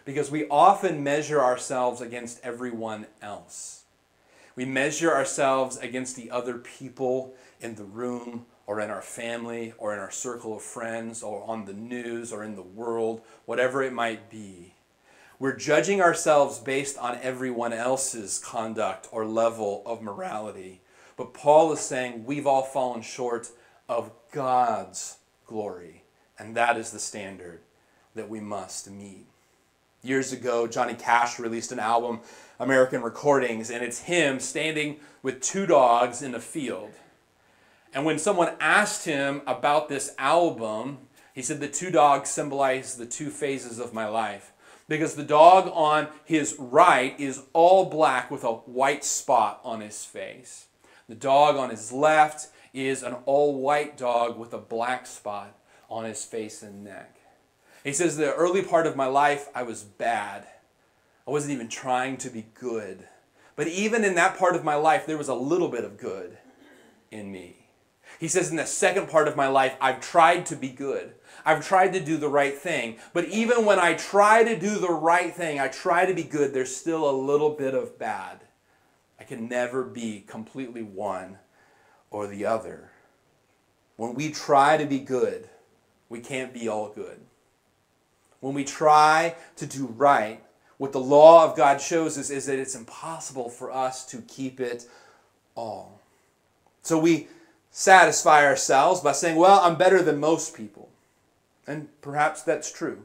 Because 0.06 0.30
we 0.30 0.48
often 0.48 1.04
measure 1.04 1.42
ourselves 1.42 2.00
against 2.00 2.40
everyone 2.42 3.06
else. 3.20 3.82
We 4.54 4.64
measure 4.64 5.12
ourselves 5.12 5.76
against 5.76 6.16
the 6.16 6.30
other 6.30 6.56
people 6.56 7.34
in 7.60 7.74
the 7.74 7.84
room 7.84 8.46
or 8.66 8.80
in 8.80 8.88
our 8.88 9.02
family 9.02 9.74
or 9.76 9.92
in 9.92 9.98
our 9.98 10.10
circle 10.10 10.56
of 10.56 10.62
friends 10.62 11.22
or 11.22 11.44
on 11.46 11.66
the 11.66 11.74
news 11.74 12.32
or 12.32 12.42
in 12.42 12.56
the 12.56 12.62
world, 12.62 13.20
whatever 13.44 13.82
it 13.82 13.92
might 13.92 14.30
be. 14.30 14.72
We're 15.38 15.56
judging 15.56 16.00
ourselves 16.00 16.58
based 16.58 16.96
on 16.96 17.18
everyone 17.20 17.74
else's 17.74 18.38
conduct 18.38 19.08
or 19.12 19.26
level 19.26 19.82
of 19.84 20.00
morality. 20.00 20.80
But 21.16 21.34
Paul 21.34 21.72
is 21.72 21.80
saying 21.80 22.24
we've 22.24 22.46
all 22.46 22.62
fallen 22.62 23.02
short 23.02 23.50
of 23.86 24.10
God's 24.32 25.18
glory, 25.46 26.04
and 26.38 26.56
that 26.56 26.78
is 26.78 26.90
the 26.90 26.98
standard 26.98 27.60
that 28.14 28.30
we 28.30 28.40
must 28.40 28.90
meet. 28.90 29.26
Years 30.02 30.32
ago, 30.32 30.66
Johnny 30.66 30.94
Cash 30.94 31.38
released 31.38 31.72
an 31.72 31.80
album, 31.80 32.20
American 32.58 33.02
Recordings, 33.02 33.70
and 33.70 33.84
it's 33.84 34.00
him 34.00 34.40
standing 34.40 34.96
with 35.22 35.42
two 35.42 35.66
dogs 35.66 36.22
in 36.22 36.34
a 36.34 36.40
field. 36.40 36.92
And 37.92 38.04
when 38.06 38.18
someone 38.18 38.54
asked 38.58 39.04
him 39.04 39.42
about 39.46 39.88
this 39.88 40.14
album, 40.18 40.98
he 41.34 41.42
said 41.42 41.60
the 41.60 41.68
two 41.68 41.90
dogs 41.90 42.30
symbolize 42.30 42.96
the 42.96 43.06
two 43.06 43.30
phases 43.30 43.78
of 43.78 43.92
my 43.92 44.06
life. 44.06 44.52
Because 44.88 45.14
the 45.14 45.24
dog 45.24 45.70
on 45.74 46.08
his 46.24 46.56
right 46.58 47.18
is 47.18 47.42
all 47.52 47.86
black 47.86 48.30
with 48.30 48.44
a 48.44 48.52
white 48.52 49.04
spot 49.04 49.60
on 49.64 49.80
his 49.80 50.04
face. 50.04 50.66
The 51.08 51.14
dog 51.14 51.56
on 51.56 51.70
his 51.70 51.92
left 51.92 52.48
is 52.72 53.02
an 53.02 53.14
all 53.24 53.60
white 53.60 53.96
dog 53.96 54.38
with 54.38 54.52
a 54.52 54.58
black 54.58 55.06
spot 55.06 55.56
on 55.88 56.04
his 56.04 56.24
face 56.24 56.62
and 56.62 56.84
neck. 56.84 57.16
He 57.82 57.92
says, 57.92 58.16
The 58.16 58.34
early 58.34 58.62
part 58.62 58.86
of 58.86 58.96
my 58.96 59.06
life, 59.06 59.48
I 59.54 59.62
was 59.62 59.82
bad. 59.82 60.46
I 61.26 61.30
wasn't 61.30 61.54
even 61.54 61.68
trying 61.68 62.16
to 62.18 62.30
be 62.30 62.46
good. 62.54 63.06
But 63.56 63.68
even 63.68 64.04
in 64.04 64.14
that 64.16 64.38
part 64.38 64.54
of 64.54 64.64
my 64.64 64.74
life, 64.74 65.06
there 65.06 65.16
was 65.16 65.28
a 65.28 65.34
little 65.34 65.68
bit 65.68 65.84
of 65.84 65.96
good 65.96 66.36
in 67.10 67.32
me. 67.32 67.66
He 68.20 68.28
says, 68.28 68.50
In 68.50 68.56
the 68.56 68.66
second 68.66 69.08
part 69.08 69.28
of 69.28 69.36
my 69.36 69.48
life, 69.48 69.74
I've 69.80 70.00
tried 70.00 70.46
to 70.46 70.56
be 70.56 70.68
good. 70.68 71.14
I've 71.46 71.66
tried 71.66 71.94
to 71.94 72.00
do 72.00 72.18
the 72.18 72.28
right 72.28 72.56
thing. 72.58 72.98
But 73.14 73.26
even 73.26 73.64
when 73.64 73.78
I 73.78 73.94
try 73.94 74.44
to 74.44 74.58
do 74.58 74.78
the 74.78 74.92
right 74.92 75.34
thing, 75.34 75.58
I 75.58 75.68
try 75.68 76.04
to 76.04 76.12
be 76.12 76.24
good, 76.24 76.52
there's 76.52 76.76
still 76.76 77.08
a 77.08 77.16
little 77.16 77.50
bit 77.50 77.74
of 77.74 77.98
bad. 77.98 78.40
I 79.18 79.24
can 79.24 79.48
never 79.48 79.82
be 79.84 80.24
completely 80.26 80.82
one 80.82 81.38
or 82.10 82.26
the 82.26 82.44
other. 82.44 82.90
When 83.96 84.14
we 84.14 84.30
try 84.30 84.76
to 84.76 84.84
be 84.84 84.98
good, 84.98 85.48
we 86.10 86.20
can't 86.20 86.52
be 86.52 86.68
all 86.68 86.90
good 86.90 87.20
when 88.40 88.54
we 88.54 88.64
try 88.64 89.34
to 89.56 89.66
do 89.66 89.86
right, 89.86 90.42
what 90.78 90.92
the 90.92 91.00
law 91.00 91.44
of 91.44 91.56
God 91.56 91.80
shows 91.80 92.18
us 92.18 92.30
is 92.30 92.46
that 92.46 92.58
it's 92.58 92.74
impossible 92.74 93.48
for 93.48 93.72
us 93.72 94.04
to 94.06 94.18
keep 94.22 94.60
it 94.60 94.86
all. 95.54 96.00
So 96.82 96.98
we 96.98 97.28
satisfy 97.70 98.44
ourselves 98.44 99.00
by 99.00 99.12
saying, 99.12 99.36
well, 99.36 99.60
I'm 99.60 99.76
better 99.76 100.02
than 100.02 100.20
most 100.20 100.54
people. 100.54 100.90
And 101.66 101.88
perhaps 102.00 102.42
that's 102.42 102.70
true. 102.70 103.02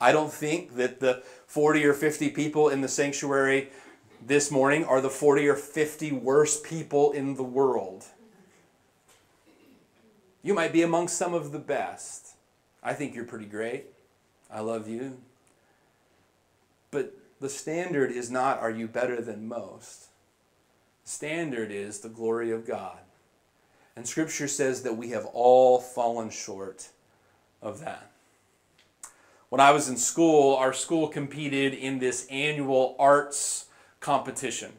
I 0.00 0.12
don't 0.12 0.32
think 0.32 0.76
that 0.76 1.00
the 1.00 1.22
40 1.46 1.84
or 1.84 1.94
50 1.94 2.30
people 2.30 2.68
in 2.68 2.80
the 2.80 2.88
sanctuary 2.88 3.70
this 4.24 4.50
morning 4.50 4.84
are 4.84 5.00
the 5.00 5.10
40 5.10 5.48
or 5.48 5.56
50 5.56 6.12
worst 6.12 6.64
people 6.64 7.12
in 7.12 7.34
the 7.34 7.42
world. 7.42 8.04
You 10.42 10.54
might 10.54 10.72
be 10.72 10.82
among 10.82 11.08
some 11.08 11.34
of 11.34 11.52
the 11.52 11.58
best. 11.58 12.34
I 12.82 12.94
think 12.94 13.14
you're 13.14 13.24
pretty 13.24 13.46
great. 13.46 13.86
I 14.50 14.60
love 14.60 14.88
you. 14.88 15.18
But 16.90 17.12
the 17.40 17.48
standard 17.48 18.10
is 18.10 18.30
not, 18.30 18.60
are 18.60 18.70
you 18.70 18.86
better 18.86 19.20
than 19.20 19.48
most? 19.48 20.06
Standard 21.04 21.70
is 21.70 22.00
the 22.00 22.08
glory 22.08 22.50
of 22.50 22.66
God. 22.66 22.98
And 23.96 24.06
Scripture 24.06 24.48
says 24.48 24.82
that 24.82 24.96
we 24.96 25.10
have 25.10 25.26
all 25.26 25.80
fallen 25.80 26.30
short 26.30 26.88
of 27.62 27.80
that. 27.80 28.10
When 29.48 29.60
I 29.60 29.70
was 29.70 29.88
in 29.88 29.96
school, 29.96 30.56
our 30.56 30.72
school 30.72 31.08
competed 31.08 31.72
in 31.72 31.98
this 31.98 32.26
annual 32.30 32.94
arts 32.98 33.66
competition. 34.00 34.72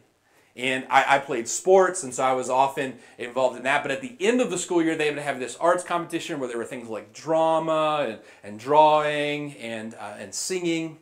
And 0.55 0.85
I, 0.89 1.15
I, 1.15 1.19
played 1.19 1.47
sports, 1.47 2.03
and 2.03 2.13
so 2.13 2.23
I 2.23 2.33
was 2.33 2.49
often 2.49 2.95
involved 3.17 3.55
in 3.55 3.63
that. 3.63 3.81
But 3.81 3.91
at 3.91 4.01
the 4.01 4.15
end 4.19 4.41
of 4.41 4.49
the 4.49 4.57
school 4.57 4.83
year, 4.83 4.95
they 4.95 5.09
would 5.09 5.19
have 5.19 5.39
this 5.39 5.55
arts 5.55 5.83
competition 5.83 6.39
where 6.39 6.49
there 6.49 6.57
were 6.57 6.65
things 6.65 6.89
like 6.89 7.13
drama 7.13 8.05
and, 8.09 8.19
and 8.43 8.59
drawing 8.59 9.53
and, 9.53 9.95
uh, 9.95 10.15
and 10.17 10.33
singing. 10.33 10.97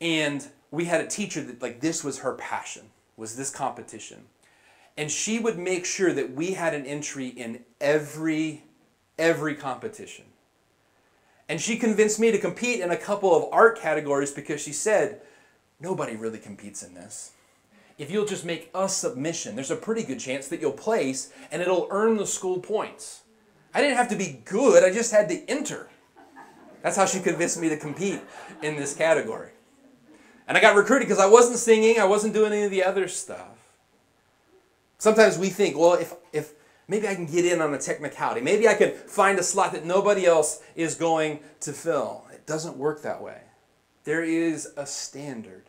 And 0.00 0.46
we 0.70 0.84
had 0.84 1.00
a 1.00 1.06
teacher 1.06 1.42
that, 1.42 1.62
like, 1.62 1.80
this 1.80 2.04
was 2.04 2.18
her 2.18 2.34
passion, 2.34 2.82
was 3.16 3.36
this 3.36 3.50
competition. 3.50 4.24
And 4.96 5.10
she 5.10 5.38
would 5.38 5.58
make 5.58 5.86
sure 5.86 6.12
that 6.12 6.34
we 6.34 6.52
had 6.52 6.74
an 6.74 6.84
entry 6.84 7.28
in 7.28 7.64
every, 7.80 8.64
every 9.18 9.54
competition. 9.54 10.26
And 11.52 11.60
she 11.60 11.76
convinced 11.76 12.18
me 12.18 12.30
to 12.30 12.38
compete 12.38 12.80
in 12.80 12.90
a 12.90 12.96
couple 12.96 13.36
of 13.36 13.52
art 13.52 13.78
categories 13.78 14.32
because 14.32 14.62
she 14.62 14.72
said, 14.72 15.20
nobody 15.78 16.16
really 16.16 16.38
competes 16.38 16.82
in 16.82 16.94
this 16.94 17.32
if 17.98 18.10
you'll 18.10 18.26
just 18.26 18.44
make 18.44 18.70
a 18.74 18.88
submission, 18.88 19.54
there's 19.54 19.70
a 19.70 19.76
pretty 19.76 20.02
good 20.02 20.18
chance 20.18 20.48
that 20.48 20.60
you'll 20.60 20.72
place 20.72 21.32
and 21.50 21.62
it'll 21.62 21.86
earn 21.90 22.16
the 22.16 22.26
school 22.26 22.58
points. 22.58 23.22
I 23.74 23.80
didn't 23.80 23.96
have 23.96 24.08
to 24.08 24.16
be 24.16 24.40
good, 24.44 24.82
I 24.82 24.92
just 24.92 25.12
had 25.12 25.28
to 25.28 25.48
enter. 25.48 25.88
That's 26.82 26.96
how 26.96 27.06
she 27.06 27.20
convinced 27.20 27.60
me 27.60 27.68
to 27.68 27.76
compete 27.76 28.20
in 28.62 28.74
this 28.76 28.94
category. 28.94 29.50
And 30.48 30.58
I 30.58 30.60
got 30.60 30.74
recruited 30.74 31.06
because 31.06 31.22
I 31.22 31.28
wasn't 31.28 31.58
singing, 31.58 32.00
I 32.00 32.04
wasn't 32.04 32.34
doing 32.34 32.52
any 32.52 32.64
of 32.64 32.72
the 32.72 32.82
other 32.82 33.06
stuff. 33.06 33.56
Sometimes 34.98 35.38
we 35.38 35.48
think, 35.48 35.76
well, 35.76 35.94
if, 35.94 36.14
if 36.32 36.54
maybe 36.92 37.08
I 37.08 37.14
can 37.14 37.24
get 37.24 37.46
in 37.46 37.62
on 37.62 37.72
a 37.72 37.78
technicality, 37.78 38.42
maybe 38.42 38.68
I 38.68 38.74
can 38.74 38.92
find 38.92 39.38
a 39.38 39.42
slot 39.42 39.72
that 39.72 39.86
nobody 39.86 40.26
else 40.26 40.62
is 40.76 40.94
going 40.94 41.40
to 41.60 41.72
fill. 41.72 42.26
It 42.30 42.44
doesn't 42.46 42.76
work 42.76 43.00
that 43.00 43.22
way. 43.22 43.40
There 44.04 44.22
is 44.22 44.74
a 44.76 44.84
standard. 44.84 45.64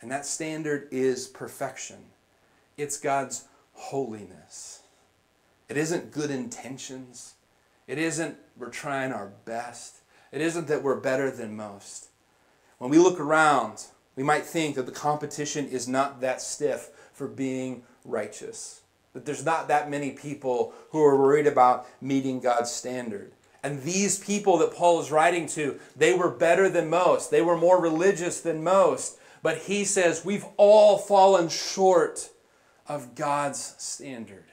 And 0.00 0.10
that 0.10 0.26
standard 0.26 0.88
is 0.90 1.28
perfection. 1.28 1.98
It's 2.76 2.98
God's 2.98 3.44
holiness. 3.74 4.82
It 5.68 5.76
isn't 5.76 6.10
good 6.10 6.32
intentions. 6.32 7.34
It 7.86 7.98
isn't 7.98 8.36
we're 8.56 8.70
trying 8.70 9.12
our 9.12 9.30
best. 9.44 9.98
It 10.32 10.40
isn't 10.40 10.66
that 10.66 10.82
we're 10.82 10.98
better 10.98 11.30
than 11.30 11.54
most. 11.54 12.08
When 12.78 12.90
we 12.90 12.98
look 12.98 13.20
around, 13.20 13.84
we 14.16 14.24
might 14.24 14.44
think 14.44 14.74
that 14.74 14.86
the 14.86 14.92
competition 14.92 15.68
is 15.68 15.86
not 15.86 16.20
that 16.22 16.42
stiff 16.42 16.90
for 17.12 17.28
being 17.28 17.84
righteous. 18.04 18.80
That 19.12 19.26
there's 19.26 19.44
not 19.44 19.68
that 19.68 19.90
many 19.90 20.12
people 20.12 20.72
who 20.90 21.02
are 21.02 21.18
worried 21.18 21.46
about 21.46 21.86
meeting 22.00 22.40
God's 22.40 22.70
standard. 22.70 23.32
And 23.62 23.82
these 23.82 24.18
people 24.18 24.58
that 24.58 24.74
Paul 24.74 25.00
is 25.00 25.10
writing 25.10 25.46
to, 25.48 25.78
they 25.96 26.14
were 26.14 26.30
better 26.30 26.68
than 26.68 26.88
most. 26.88 27.30
They 27.30 27.42
were 27.42 27.56
more 27.56 27.80
religious 27.80 28.40
than 28.40 28.64
most. 28.64 29.18
But 29.42 29.58
he 29.58 29.84
says 29.84 30.24
we've 30.24 30.46
all 30.56 30.98
fallen 30.98 31.48
short 31.48 32.30
of 32.86 33.14
God's 33.14 33.74
standard. 33.78 34.44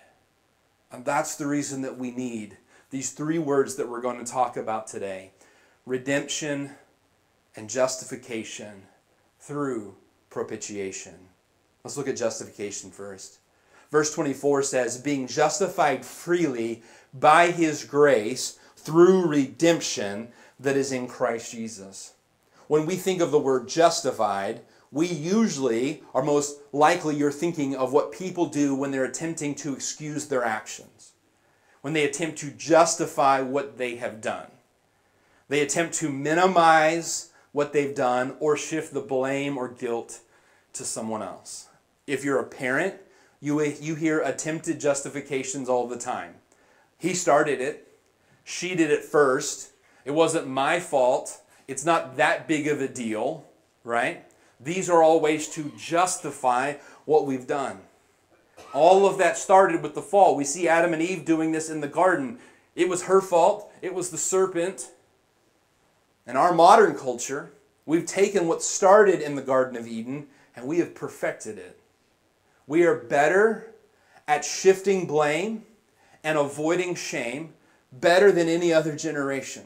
And 0.91 1.05
that's 1.05 1.35
the 1.35 1.47
reason 1.47 1.81
that 1.81 1.97
we 1.97 2.11
need 2.11 2.57
these 2.89 3.11
three 3.11 3.39
words 3.39 3.75
that 3.75 3.89
we're 3.89 4.01
going 4.01 4.23
to 4.23 4.31
talk 4.31 4.57
about 4.57 4.87
today 4.87 5.31
redemption 5.85 6.71
and 7.55 7.69
justification 7.69 8.83
through 9.39 9.95
propitiation. 10.29 11.15
Let's 11.83 11.97
look 11.97 12.07
at 12.07 12.17
justification 12.17 12.91
first. 12.91 13.39
Verse 13.91 14.13
24 14.13 14.63
says, 14.63 14.97
Being 14.97 15.27
justified 15.27 16.05
freely 16.05 16.83
by 17.13 17.51
his 17.51 17.83
grace 17.83 18.59
through 18.75 19.27
redemption 19.27 20.29
that 20.59 20.75
is 20.75 20.91
in 20.91 21.07
Christ 21.07 21.51
Jesus. 21.51 22.13
When 22.67 22.85
we 22.85 22.95
think 22.95 23.21
of 23.21 23.31
the 23.31 23.39
word 23.39 23.67
justified, 23.67 24.61
we 24.91 25.07
usually 25.07 26.03
are 26.13 26.23
most 26.23 26.59
likely 26.71 27.15
you're 27.15 27.31
thinking 27.31 27.75
of 27.75 27.93
what 27.93 28.11
people 28.11 28.45
do 28.45 28.75
when 28.75 28.91
they're 28.91 29.05
attempting 29.05 29.55
to 29.55 29.73
excuse 29.73 30.27
their 30.27 30.43
actions, 30.43 31.13
when 31.81 31.93
they 31.93 32.05
attempt 32.05 32.37
to 32.39 32.51
justify 32.51 33.41
what 33.41 33.77
they 33.77 33.95
have 33.97 34.21
done. 34.21 34.47
They 35.49 35.61
attempt 35.61 35.93
to 35.95 36.09
minimize 36.09 37.31
what 37.51 37.73
they've 37.73 37.95
done 37.95 38.35
or 38.39 38.57
shift 38.57 38.93
the 38.93 39.01
blame 39.01 39.57
or 39.57 39.69
guilt 39.69 40.19
to 40.73 40.83
someone 40.83 41.21
else. 41.21 41.69
If 42.05 42.23
you're 42.23 42.39
a 42.39 42.45
parent, 42.45 42.95
you, 43.39 43.61
eh, 43.61 43.75
you 43.79 43.95
hear 43.95 44.19
attempted 44.21 44.79
justifications 44.79 45.69
all 45.69 45.87
the 45.87 45.97
time. 45.97 46.35
He 46.97 47.13
started 47.13 47.61
it, 47.61 47.87
she 48.43 48.75
did 48.75 48.91
it 48.91 49.03
first, 49.03 49.71
it 50.05 50.11
wasn't 50.11 50.47
my 50.47 50.79
fault, 50.79 51.41
it's 51.67 51.85
not 51.85 52.17
that 52.17 52.47
big 52.47 52.67
of 52.67 52.81
a 52.81 52.87
deal, 52.87 53.45
right? 53.83 54.23
These 54.59 54.89
are 54.89 55.03
all 55.03 55.19
ways 55.19 55.47
to 55.49 55.71
justify 55.77 56.75
what 57.05 57.25
we've 57.25 57.45
done. 57.45 57.79
All 58.73 59.05
of 59.05 59.17
that 59.19 59.37
started 59.37 59.83
with 59.83 59.93
the 59.93 60.01
fall. 60.01 60.35
We 60.35 60.43
see 60.43 60.67
Adam 60.67 60.93
and 60.93 61.01
Eve 61.01 61.25
doing 61.25 61.51
this 61.51 61.69
in 61.69 61.81
the 61.81 61.87
garden. 61.87 62.39
It 62.75 62.89
was 62.89 63.03
her 63.03 63.21
fault, 63.21 63.71
it 63.81 63.93
was 63.93 64.09
the 64.09 64.17
serpent. 64.17 64.91
In 66.25 66.35
our 66.35 66.53
modern 66.53 66.95
culture, 66.95 67.51
we've 67.85 68.05
taken 68.05 68.47
what 68.47 68.61
started 68.61 69.21
in 69.21 69.35
the 69.35 69.41
Garden 69.41 69.77
of 69.77 69.87
Eden 69.87 70.27
and 70.55 70.67
we 70.67 70.79
have 70.79 70.93
perfected 70.93 71.57
it. 71.57 71.79
We 72.67 72.83
are 72.83 72.95
better 72.95 73.73
at 74.27 74.43
shifting 74.43 75.07
blame 75.07 75.63
and 76.21 76.37
avoiding 76.37 76.95
shame 76.95 77.53
better 77.93 78.29
than 78.29 78.49
any 78.49 78.73
other 78.73 78.93
generation. 78.93 79.63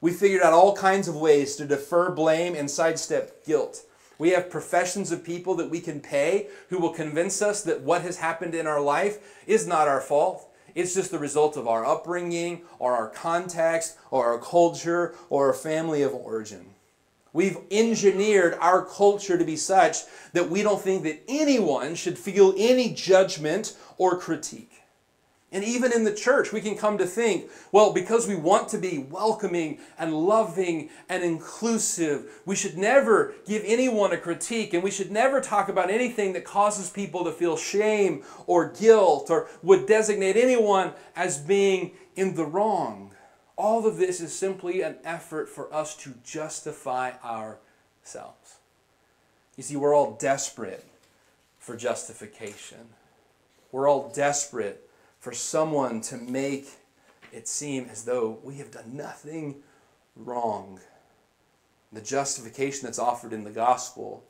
We 0.00 0.12
figured 0.12 0.42
out 0.42 0.54
all 0.54 0.74
kinds 0.74 1.08
of 1.08 1.14
ways 1.14 1.56
to 1.56 1.66
defer 1.66 2.10
blame 2.10 2.54
and 2.54 2.70
sidestep 2.70 3.44
guilt. 3.44 3.84
We 4.18 4.30
have 4.30 4.50
professions 4.50 5.12
of 5.12 5.22
people 5.22 5.54
that 5.56 5.68
we 5.68 5.80
can 5.80 6.00
pay 6.00 6.48
who 6.70 6.78
will 6.78 6.94
convince 6.94 7.42
us 7.42 7.62
that 7.64 7.82
what 7.82 8.02
has 8.02 8.16
happened 8.16 8.54
in 8.54 8.66
our 8.66 8.80
life 8.80 9.42
is 9.46 9.66
not 9.66 9.86
our 9.86 10.00
fault. 10.00 10.48
It's 10.74 10.94
just 10.94 11.10
the 11.10 11.18
result 11.18 11.58
of 11.58 11.68
our 11.68 11.84
upbringing 11.84 12.62
or 12.78 12.94
our 12.94 13.10
context 13.10 13.98
or 14.10 14.26
our 14.26 14.38
culture 14.38 15.14
or 15.28 15.48
our 15.48 15.52
family 15.52 16.02
of 16.02 16.14
origin. 16.14 16.71
We've 17.32 17.58
engineered 17.70 18.54
our 18.60 18.84
culture 18.84 19.38
to 19.38 19.44
be 19.44 19.56
such 19.56 19.98
that 20.32 20.50
we 20.50 20.62
don't 20.62 20.80
think 20.80 21.02
that 21.04 21.22
anyone 21.28 21.94
should 21.94 22.18
feel 22.18 22.54
any 22.56 22.92
judgment 22.92 23.76
or 23.96 24.18
critique. 24.18 24.82
And 25.52 25.62
even 25.64 25.92
in 25.92 26.04
the 26.04 26.14
church, 26.14 26.50
we 26.50 26.62
can 26.62 26.76
come 26.76 26.96
to 26.96 27.06
think, 27.06 27.50
well, 27.72 27.92
because 27.92 28.26
we 28.26 28.34
want 28.34 28.70
to 28.70 28.78
be 28.78 28.98
welcoming 28.98 29.80
and 29.98 30.14
loving 30.14 30.88
and 31.10 31.22
inclusive, 31.22 32.40
we 32.46 32.56
should 32.56 32.78
never 32.78 33.34
give 33.46 33.62
anyone 33.66 34.12
a 34.12 34.16
critique 34.16 34.72
and 34.72 34.82
we 34.82 34.90
should 34.90 35.10
never 35.10 35.42
talk 35.42 35.68
about 35.68 35.90
anything 35.90 36.32
that 36.32 36.46
causes 36.46 36.88
people 36.88 37.22
to 37.24 37.32
feel 37.32 37.58
shame 37.58 38.22
or 38.46 38.70
guilt 38.70 39.28
or 39.28 39.48
would 39.62 39.86
designate 39.86 40.36
anyone 40.36 40.94
as 41.14 41.36
being 41.36 41.92
in 42.16 42.34
the 42.34 42.46
wrong. 42.46 43.11
All 43.62 43.86
of 43.86 43.96
this 43.96 44.20
is 44.20 44.36
simply 44.36 44.82
an 44.82 44.96
effort 45.04 45.48
for 45.48 45.72
us 45.72 45.94
to 45.98 46.14
justify 46.24 47.12
ourselves. 47.22 48.56
You 49.56 49.62
see, 49.62 49.76
we're 49.76 49.94
all 49.94 50.16
desperate 50.16 50.84
for 51.60 51.76
justification. 51.76 52.88
We're 53.70 53.88
all 53.88 54.10
desperate 54.12 54.90
for 55.20 55.32
someone 55.32 56.00
to 56.00 56.16
make 56.16 56.70
it 57.32 57.46
seem 57.46 57.86
as 57.88 58.04
though 58.04 58.40
we 58.42 58.56
have 58.56 58.72
done 58.72 58.96
nothing 58.96 59.62
wrong. 60.16 60.80
The 61.92 62.00
justification 62.00 62.86
that's 62.86 62.98
offered 62.98 63.32
in 63.32 63.44
the 63.44 63.50
gospel 63.50 64.24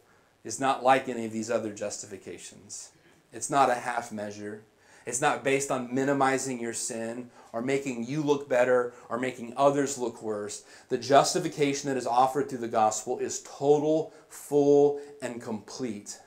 is 0.45 0.61
not 0.61 0.85
like 0.85 1.09
any 1.09 1.25
of 1.25 1.33
these 1.33 1.51
other 1.51 1.73
justifications. 1.73 2.91
It's 3.33 3.49
not 3.49 3.71
a 3.71 3.77
half 3.77 4.13
measure. 4.13 4.61
It's 5.07 5.21
not 5.21 5.45
based 5.45 5.71
on 5.71 5.95
minimizing 5.95 6.61
your 6.61 6.73
sin 6.73 7.31
or 7.53 7.61
making 7.61 8.05
you 8.05 8.23
look 8.23 8.49
better 8.49 8.95
or 9.09 9.19
making 9.19 9.55
others 9.57 9.99
look 9.99 10.23
worse. 10.23 10.65
The 10.89 10.99
justification 10.99 11.89
that 11.89 11.97
is 11.97 12.07
offered 12.07 12.49
through 12.49 12.59
the 12.59 12.69
gospel 12.69 13.19
is 13.19 13.43
total, 13.43 14.13
full, 14.29 15.01
and 15.21 15.43
complete. 15.43 16.19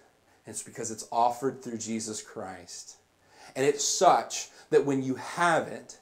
It's 0.45 0.63
because 0.63 0.91
it's 0.91 1.07
offered 1.11 1.61
through 1.61 1.77
Jesus 1.77 2.21
Christ. 2.21 2.97
And 3.55 3.65
it's 3.65 3.83
such 3.83 4.49
that 4.69 4.85
when 4.85 5.01
you 5.01 5.15
have 5.15 5.67
it, 5.67 5.99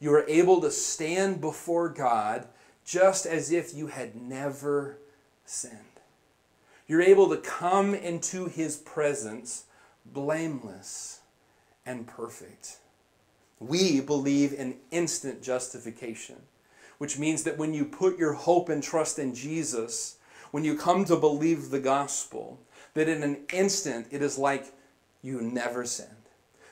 you 0.00 0.12
are 0.14 0.24
able 0.28 0.60
to 0.60 0.70
stand 0.70 1.40
before 1.40 1.88
God 1.88 2.46
just 2.84 3.26
as 3.26 3.52
if 3.52 3.74
you 3.74 3.88
had 3.88 4.16
never 4.16 4.98
sinned. 5.44 5.74
You're 6.86 7.02
able 7.02 7.28
to 7.28 7.36
come 7.36 7.94
into 7.94 8.46
His 8.46 8.76
presence 8.76 9.64
blameless 10.06 11.17
and 11.88 12.06
perfect. 12.06 12.76
We 13.58 14.00
believe 14.00 14.52
in 14.52 14.76
instant 14.92 15.42
justification, 15.42 16.36
which 16.98 17.18
means 17.18 17.42
that 17.42 17.58
when 17.58 17.74
you 17.74 17.84
put 17.84 18.18
your 18.18 18.34
hope 18.34 18.68
and 18.68 18.82
trust 18.82 19.18
in 19.18 19.34
Jesus, 19.34 20.18
when 20.52 20.62
you 20.62 20.76
come 20.76 21.04
to 21.06 21.16
believe 21.16 21.70
the 21.70 21.80
gospel, 21.80 22.60
that 22.94 23.08
in 23.08 23.24
an 23.24 23.38
instant 23.52 24.06
it 24.12 24.22
is 24.22 24.38
like 24.38 24.66
you 25.22 25.40
never 25.40 25.84
sinned 25.84 26.18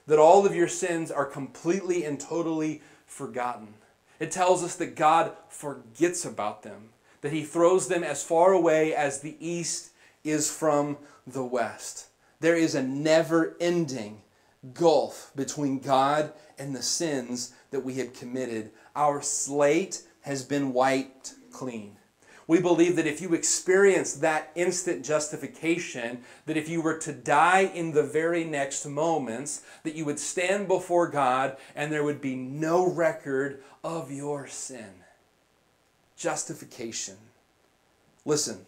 that 0.07 0.19
all 0.19 0.47
of 0.47 0.55
your 0.55 0.69
sins 0.69 1.11
are 1.11 1.25
completely 1.25 2.05
and 2.05 2.19
totally 2.19 2.81
forgotten. 3.07 3.75
It 4.19 4.31
tells 4.31 4.63
us 4.63 4.77
that 4.77 4.97
God 4.97 5.33
forgets 5.49 6.25
about 6.25 6.63
them, 6.63 6.91
that 7.21 7.33
He 7.33 7.43
throws 7.43 7.89
them 7.89 8.05
as 8.05 8.23
far 8.23 8.53
away 8.53 8.95
as 8.95 9.21
the 9.21 9.37
east 9.41 9.91
is 10.25 10.51
from 10.51 10.97
the 11.27 11.45
west. 11.45 12.07
There 12.41 12.57
is 12.57 12.75
a 12.75 12.83
never 12.83 13.57
ending 13.61 14.23
gulf 14.75 15.33
between 15.37 15.79
God 15.79 16.33
and 16.59 16.75
the 16.75 16.83
sins 16.83 17.53
that 17.71 17.85
we 17.85 17.95
have 17.95 18.13
committed. 18.13 18.71
Our 18.95 19.23
slate 19.23 20.03
has 20.23 20.43
been 20.43 20.73
wiped 20.73 21.35
clean. 21.53 21.97
We 22.49 22.61
believe 22.61 22.95
that 22.97 23.09
if 23.09 23.21
you 23.21 23.35
experience 23.35 24.15
that 24.15 24.53
instant 24.55 25.05
justification, 25.05 26.23
that 26.47 26.57
if 26.57 26.69
you 26.69 26.81
were 26.81 26.99
to 26.99 27.13
die 27.13 27.71
in 27.75 27.93
the 27.93 28.05
very 28.05 28.45
next 28.45 28.87
moments, 28.87 29.63
that 29.83 29.97
you 29.97 30.05
would 30.05 30.21
stand 30.21 30.69
before 30.69 31.09
God 31.09 31.57
and 31.75 31.93
there 31.93 32.05
would 32.05 32.21
be 32.21 32.37
no 32.37 32.89
record 32.89 33.65
of 33.83 34.13
your 34.13 34.47
sin. 34.47 34.91
Justification. 36.17 37.17
Listen, 38.25 38.65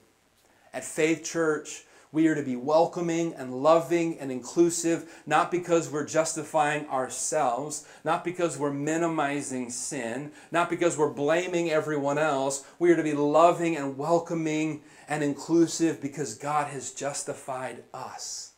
at 0.75 0.85
Faith 0.85 1.25
Church, 1.25 1.85
we 2.11 2.27
are 2.29 2.35
to 2.35 2.43
be 2.43 2.57
welcoming 2.57 3.35
and 3.35 3.63
loving 3.63 4.19
and 4.19 4.33
inclusive, 4.33 5.23
not 5.27 5.51
because 5.51 5.91
we're 5.91 6.07
justifying 6.07 6.87
ourselves, 6.89 7.87
not 8.05 8.25
because 8.25 8.59
we're 8.59 8.73
minimizing 8.73 9.71
sin, 9.71 10.33
not 10.51 10.71
because 10.71 10.97
we're 10.97 11.13
blaming 11.13 11.71
everyone 11.71 12.19
else. 12.19 12.65
We 12.79 12.91
are 12.93 12.97
to 12.97 13.03
be 13.03 13.13
loving 13.13 13.77
and 13.77 13.99
welcoming 13.99 14.83
and 15.09 15.23
inclusive 15.23 16.01
because 16.01 16.35
God 16.35 16.69
has 16.69 16.93
justified 16.93 17.85
us. 17.93 18.53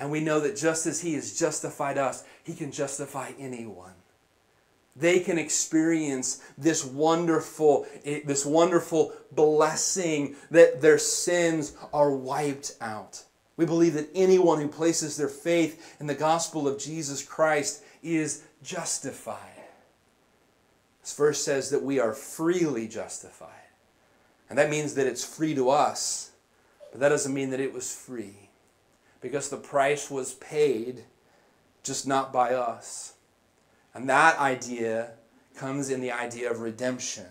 And 0.00 0.10
we 0.10 0.20
know 0.20 0.40
that 0.40 0.56
just 0.56 0.86
as 0.86 1.00
He 1.00 1.14
has 1.14 1.38
justified 1.38 1.98
us, 1.98 2.24
He 2.42 2.54
can 2.54 2.72
justify 2.72 3.32
anyone 3.38 3.94
they 4.96 5.20
can 5.20 5.38
experience 5.38 6.42
this 6.58 6.84
wonderful 6.84 7.86
eh, 8.04 8.20
this 8.24 8.44
wonderful 8.44 9.12
blessing 9.32 10.36
that 10.50 10.80
their 10.80 10.98
sins 10.98 11.76
are 11.92 12.10
wiped 12.10 12.76
out. 12.80 13.24
We 13.56 13.66
believe 13.66 13.94
that 13.94 14.10
anyone 14.14 14.60
who 14.60 14.68
places 14.68 15.16
their 15.16 15.28
faith 15.28 15.96
in 16.00 16.06
the 16.06 16.14
gospel 16.14 16.66
of 16.66 16.78
jesus 16.78 17.22
christ 17.22 17.82
is 18.02 18.42
justified. 18.62 19.36
This 21.02 21.14
verse 21.16 21.42
says 21.42 21.70
that 21.70 21.82
we 21.82 21.98
are 21.98 22.12
freely 22.12 22.88
justified. 22.88 23.48
And 24.48 24.58
that 24.58 24.70
means 24.70 24.94
that 24.94 25.06
it's 25.06 25.24
free 25.24 25.54
to 25.54 25.70
us 25.70 26.30
but 26.90 27.00
that 27.00 27.10
doesn't 27.10 27.34
mean 27.34 27.50
that 27.50 27.60
it 27.60 27.72
was 27.72 27.94
free. 27.94 28.50
Because 29.20 29.48
the 29.48 29.56
price 29.56 30.10
was 30.10 30.34
paid 30.34 31.04
just 31.82 32.06
not 32.06 32.32
by 32.32 32.54
us 32.54 33.14
and 33.94 34.08
that 34.08 34.38
idea 34.38 35.12
comes 35.56 35.90
in 35.90 36.00
the 36.00 36.12
idea 36.12 36.50
of 36.50 36.60
redemption. 36.60 37.26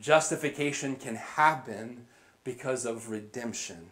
Justification 0.00 0.96
can 0.96 1.16
happen 1.16 2.06
because 2.44 2.84
of 2.84 3.10
redemption. 3.10 3.90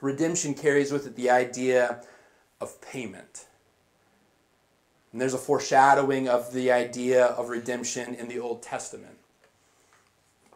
Redemption 0.00 0.54
carries 0.54 0.92
with 0.92 1.06
it 1.06 1.16
the 1.16 1.30
idea 1.30 2.02
of 2.60 2.80
payment. 2.80 3.46
And 5.12 5.20
there's 5.20 5.34
a 5.34 5.38
foreshadowing 5.38 6.28
of 6.28 6.52
the 6.52 6.72
idea 6.72 7.26
of 7.26 7.48
redemption 7.48 8.14
in 8.14 8.28
the 8.28 8.40
Old 8.40 8.62
Testament. 8.62 9.18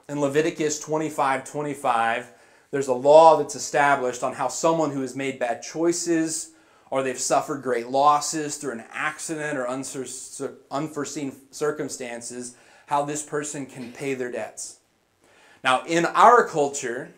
In 0.09 0.20
Leviticus 0.20 0.81
25 0.81 1.44
25, 1.44 2.33
there's 2.70 2.88
a 2.88 2.94
law 2.94 3.37
that's 3.37 3.55
established 3.55 4.22
on 4.22 4.35
how 4.35 4.48
someone 4.48 4.90
who 4.90 5.03
has 5.03 5.14
made 5.14 5.38
bad 5.38 5.62
choices 5.62 6.51
or 6.90 7.03
they've 7.03 7.18
suffered 7.18 7.62
great 7.62 7.88
losses 7.88 8.57
through 8.57 8.72
an 8.72 8.85
accident 8.92 9.59
or 9.59 9.68
unforeseen 9.68 11.33
circumstances, 11.51 12.57
how 12.87 13.05
this 13.05 13.22
person 13.22 13.66
can 13.66 13.92
pay 13.92 14.14
their 14.14 14.33
debts. 14.33 14.79
Now, 15.62 15.85
in 15.85 16.07
our 16.07 16.46
culture, 16.46 17.11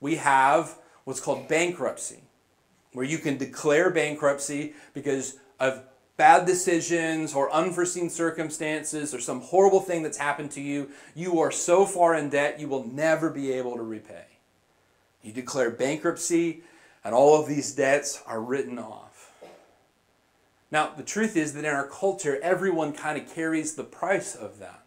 we 0.00 0.16
have 0.16 0.76
what's 1.04 1.20
called 1.20 1.46
bankruptcy, 1.46 2.22
where 2.92 3.04
you 3.04 3.18
can 3.18 3.36
declare 3.36 3.90
bankruptcy 3.90 4.74
because 4.94 5.38
of 5.60 5.82
bad 6.16 6.44
decisions 6.44 7.32
or 7.32 7.50
unforeseen 7.50 8.10
circumstances 8.10 9.14
or 9.14 9.20
some 9.20 9.40
horrible 9.40 9.80
thing 9.80 10.02
that's 10.02 10.18
happened 10.18 10.50
to 10.50 10.60
you, 10.60 10.90
you 11.14 11.40
are 11.40 11.50
so 11.50 11.86
far 11.86 12.14
in 12.14 12.28
debt 12.28 12.60
you 12.60 12.68
will 12.68 12.86
never 12.88 13.30
be 13.30 13.52
able 13.52 13.76
to 13.76 13.82
repay. 13.82 14.24
You 15.22 15.32
declare 15.32 15.70
bankruptcy, 15.70 16.62
and 17.04 17.14
all 17.14 17.40
of 17.40 17.48
these 17.48 17.72
debts 17.72 18.22
are 18.26 18.40
written 18.40 18.78
off. 18.78 19.32
Now, 20.70 20.92
the 20.96 21.02
truth 21.02 21.36
is 21.36 21.54
that 21.54 21.64
in 21.64 21.74
our 21.74 21.86
culture, 21.86 22.38
everyone 22.42 22.92
kind 22.92 23.20
of 23.20 23.32
carries 23.34 23.74
the 23.74 23.84
price 23.84 24.34
of 24.34 24.58
that. 24.60 24.82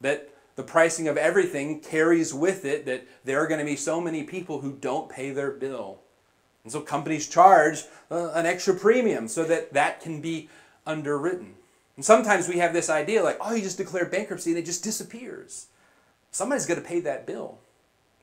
That 0.00 0.28
the 0.54 0.62
pricing 0.62 1.08
of 1.08 1.16
everything 1.16 1.80
carries 1.80 2.32
with 2.34 2.64
it 2.64 2.86
that 2.86 3.06
there 3.24 3.42
are 3.42 3.46
going 3.46 3.60
to 3.60 3.66
be 3.66 3.76
so 3.76 4.00
many 4.00 4.22
people 4.22 4.60
who 4.60 4.72
don't 4.72 5.08
pay 5.08 5.30
their 5.30 5.50
bill. 5.50 5.98
And 6.62 6.72
so 6.72 6.80
companies 6.80 7.28
charge 7.28 7.84
uh, 8.10 8.30
an 8.32 8.46
extra 8.46 8.74
premium 8.74 9.26
so 9.28 9.44
that 9.44 9.72
that 9.72 10.00
can 10.00 10.20
be 10.20 10.48
underwritten. 10.86 11.54
And 11.96 12.04
sometimes 12.04 12.48
we 12.48 12.58
have 12.58 12.72
this 12.72 12.88
idea 12.88 13.22
like, 13.22 13.38
oh, 13.40 13.54
you 13.54 13.62
just 13.62 13.78
declare 13.78 14.06
bankruptcy 14.06 14.50
and 14.50 14.58
it 14.58 14.66
just 14.66 14.84
disappears. 14.84 15.66
Somebody's 16.30 16.66
going 16.66 16.80
to 16.80 16.86
pay 16.86 17.00
that 17.00 17.26
bill, 17.26 17.58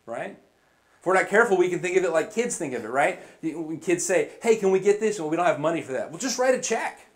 right? 0.06 0.38
If 1.00 1.06
we're 1.06 1.14
not 1.14 1.30
careful, 1.30 1.56
we 1.56 1.70
can 1.70 1.80
think 1.80 1.96
of 1.96 2.04
it 2.04 2.12
like 2.12 2.34
kids 2.34 2.58
think 2.58 2.74
of 2.74 2.84
it, 2.84 2.90
right? 2.90 3.22
When 3.42 3.80
kids 3.80 4.06
say, 4.06 4.32
hey, 4.42 4.58
can 4.58 4.70
we 4.72 4.82
get 4.82 5.00
this? 5.00 5.18
Well, 5.20 5.30
we 5.30 5.38
don't 5.38 5.46
have 5.46 5.60
money 5.60 5.82
for 5.82 5.94
that. 5.94 6.10
Well, 6.10 6.20
just 6.20 6.38
write 6.38 6.56
a 6.56 6.62
check. 6.62 7.08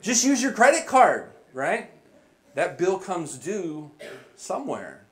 Just 0.00 0.24
use 0.24 0.40
your 0.40 0.52
credit 0.52 0.86
card, 0.86 1.32
right? 1.52 1.90
That 2.54 2.78
bill 2.78 2.98
comes 2.98 3.36
due 3.36 3.90
somewhere. 4.36 5.06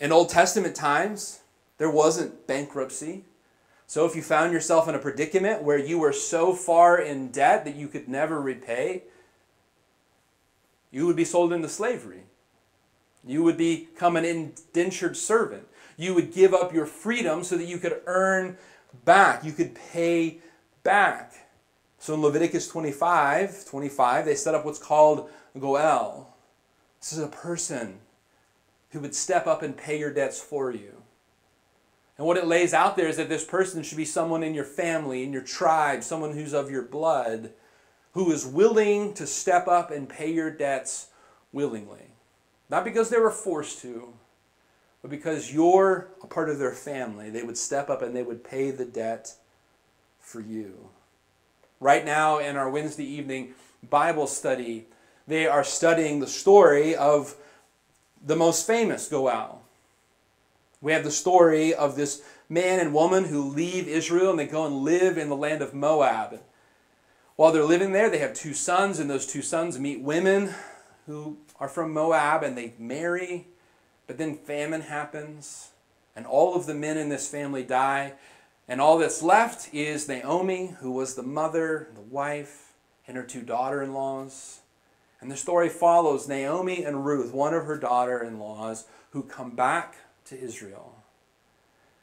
In 0.00 0.10
Old 0.10 0.30
Testament 0.30 0.74
times, 0.74 1.40
there 1.76 1.90
wasn't 1.90 2.46
bankruptcy. 2.46 3.24
So 3.86 4.06
if 4.06 4.16
you 4.16 4.22
found 4.22 4.54
yourself 4.54 4.88
in 4.88 4.94
a 4.94 4.98
predicament 4.98 5.62
where 5.62 5.78
you 5.78 5.98
were 5.98 6.14
so 6.14 6.54
far 6.54 6.98
in 6.98 7.30
debt 7.30 7.66
that 7.66 7.74
you 7.74 7.88
could 7.88 8.08
never 8.08 8.40
repay, 8.40 9.02
you 10.90 11.06
would 11.06 11.16
be 11.16 11.26
sold 11.26 11.52
into 11.52 11.68
slavery. 11.68 12.22
You 13.26 13.42
would 13.42 13.56
become 13.56 14.16
an 14.16 14.24
indentured 14.24 15.16
servant. 15.16 15.66
You 15.96 16.14
would 16.14 16.32
give 16.32 16.54
up 16.54 16.72
your 16.72 16.86
freedom 16.86 17.44
so 17.44 17.56
that 17.56 17.66
you 17.66 17.78
could 17.78 18.00
earn 18.06 18.56
back, 19.04 19.44
you 19.44 19.52
could 19.52 19.74
pay 19.74 20.38
back. 20.82 21.32
So 21.98 22.14
in 22.14 22.22
Leviticus 22.22 22.68
25, 22.68 23.64
25, 23.64 24.24
they 24.24 24.34
set 24.34 24.54
up 24.54 24.64
what's 24.64 24.78
called 24.78 25.30
Goel. 25.58 26.34
This 27.00 27.12
is 27.12 27.18
a 27.18 27.28
person 27.28 28.00
who 28.90 29.00
would 29.00 29.14
step 29.14 29.46
up 29.46 29.62
and 29.62 29.76
pay 29.76 29.98
your 29.98 30.12
debts 30.12 30.40
for 30.40 30.70
you. 30.70 31.02
And 32.16 32.26
what 32.26 32.36
it 32.36 32.46
lays 32.46 32.72
out 32.72 32.96
there 32.96 33.08
is 33.08 33.16
that 33.16 33.28
this 33.28 33.44
person 33.44 33.82
should 33.82 33.96
be 33.96 34.04
someone 34.04 34.42
in 34.42 34.54
your 34.54 34.64
family, 34.64 35.24
in 35.24 35.32
your 35.32 35.42
tribe, 35.42 36.04
someone 36.04 36.32
who's 36.32 36.52
of 36.52 36.70
your 36.70 36.82
blood, 36.82 37.50
who 38.12 38.30
is 38.30 38.46
willing 38.46 39.14
to 39.14 39.26
step 39.26 39.66
up 39.66 39.90
and 39.90 40.08
pay 40.08 40.32
your 40.32 40.50
debts 40.50 41.08
willingly. 41.52 42.12
Not 42.70 42.84
because 42.84 43.10
they 43.10 43.18
were 43.18 43.30
forced 43.30 43.82
to, 43.82 44.14
but 45.04 45.10
because 45.10 45.52
you're 45.52 46.08
a 46.22 46.26
part 46.26 46.48
of 46.48 46.58
their 46.58 46.72
family, 46.72 47.28
they 47.28 47.42
would 47.42 47.58
step 47.58 47.90
up 47.90 48.00
and 48.00 48.16
they 48.16 48.22
would 48.22 48.42
pay 48.42 48.70
the 48.70 48.86
debt 48.86 49.34
for 50.18 50.40
you. 50.40 50.88
Right 51.78 52.06
now, 52.06 52.38
in 52.38 52.56
our 52.56 52.70
Wednesday 52.70 53.04
evening 53.04 53.52
Bible 53.90 54.26
study, 54.26 54.86
they 55.28 55.46
are 55.46 55.62
studying 55.62 56.20
the 56.20 56.26
story 56.26 56.96
of 56.96 57.36
the 58.24 58.34
most 58.34 58.66
famous 58.66 59.06
Goel. 59.06 59.60
We 60.80 60.92
have 60.92 61.04
the 61.04 61.10
story 61.10 61.74
of 61.74 61.96
this 61.96 62.22
man 62.48 62.80
and 62.80 62.94
woman 62.94 63.24
who 63.24 63.50
leave 63.50 63.86
Israel 63.86 64.30
and 64.30 64.38
they 64.38 64.46
go 64.46 64.64
and 64.64 64.76
live 64.76 65.18
in 65.18 65.28
the 65.28 65.36
land 65.36 65.60
of 65.60 65.74
Moab. 65.74 66.40
While 67.36 67.52
they're 67.52 67.62
living 67.62 67.92
there, 67.92 68.08
they 68.08 68.20
have 68.20 68.32
two 68.32 68.54
sons, 68.54 68.98
and 68.98 69.10
those 69.10 69.26
two 69.26 69.42
sons 69.42 69.78
meet 69.78 70.00
women 70.00 70.54
who 71.04 71.36
are 71.60 71.68
from 71.68 71.92
Moab 71.92 72.42
and 72.42 72.56
they 72.56 72.72
marry 72.78 73.48
but 74.06 74.18
then 74.18 74.36
famine 74.36 74.82
happens, 74.82 75.70
and 76.14 76.26
all 76.26 76.54
of 76.54 76.66
the 76.66 76.74
men 76.74 76.96
in 76.96 77.08
this 77.08 77.28
family 77.28 77.62
die. 77.62 78.14
And 78.66 78.80
all 78.80 78.98
that's 78.98 79.22
left 79.22 79.72
is 79.74 80.08
Naomi, 80.08 80.76
who 80.80 80.90
was 80.92 81.14
the 81.14 81.22
mother, 81.22 81.88
the 81.94 82.00
wife, 82.00 82.72
and 83.06 83.16
her 83.16 83.22
two 83.22 83.42
daughter 83.42 83.82
in 83.82 83.92
laws. 83.92 84.60
And 85.20 85.30
the 85.30 85.36
story 85.36 85.68
follows 85.68 86.28
Naomi 86.28 86.84
and 86.84 87.04
Ruth, 87.04 87.32
one 87.32 87.54
of 87.54 87.66
her 87.66 87.76
daughter 87.76 88.22
in 88.22 88.38
laws, 88.38 88.86
who 89.10 89.22
come 89.22 89.50
back 89.50 89.96
to 90.26 90.38
Israel. 90.38 90.93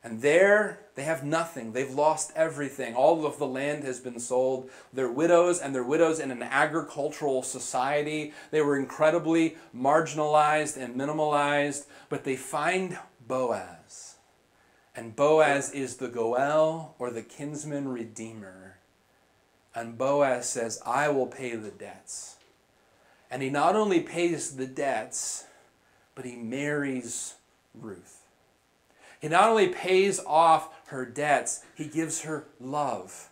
And 0.03 0.21
there 0.21 0.79
they 0.95 1.03
have 1.03 1.23
nothing. 1.23 1.73
They've 1.73 1.93
lost 1.93 2.33
everything. 2.35 2.95
All 2.95 3.25
of 3.25 3.37
the 3.37 3.47
land 3.47 3.83
has 3.83 3.99
been 3.99 4.19
sold. 4.19 4.69
They're 4.91 5.11
widows, 5.11 5.59
and 5.59 5.73
they're 5.73 5.83
widows 5.83 6.19
in 6.19 6.31
an 6.31 6.43
agricultural 6.43 7.43
society. 7.43 8.33
They 8.49 8.61
were 8.61 8.77
incredibly 8.77 9.57
marginalized 9.75 10.75
and 10.77 10.95
minimalized, 10.95 11.85
but 12.09 12.23
they 12.23 12.35
find 12.35 12.97
Boaz. 13.27 14.15
And 14.95 15.15
Boaz 15.15 15.71
is 15.71 15.97
the 15.97 16.09
Goel 16.09 16.95
or 16.99 17.11
the 17.11 17.21
kinsman 17.21 17.87
redeemer. 17.87 18.77
And 19.73 19.97
Boaz 19.97 20.49
says, 20.49 20.81
I 20.85 21.07
will 21.09 21.27
pay 21.27 21.55
the 21.55 21.71
debts. 21.71 22.35
And 23.29 23.41
he 23.41 23.49
not 23.49 23.77
only 23.77 24.01
pays 24.01 24.57
the 24.57 24.67
debts, 24.67 25.45
but 26.13 26.25
he 26.25 26.35
marries 26.35 27.35
Ruth. 27.73 28.20
He 29.21 29.27
not 29.27 29.49
only 29.49 29.67
pays 29.67 30.19
off 30.25 30.69
her 30.87 31.05
debts, 31.05 31.63
he 31.75 31.85
gives 31.85 32.21
her 32.21 32.47
love 32.59 33.29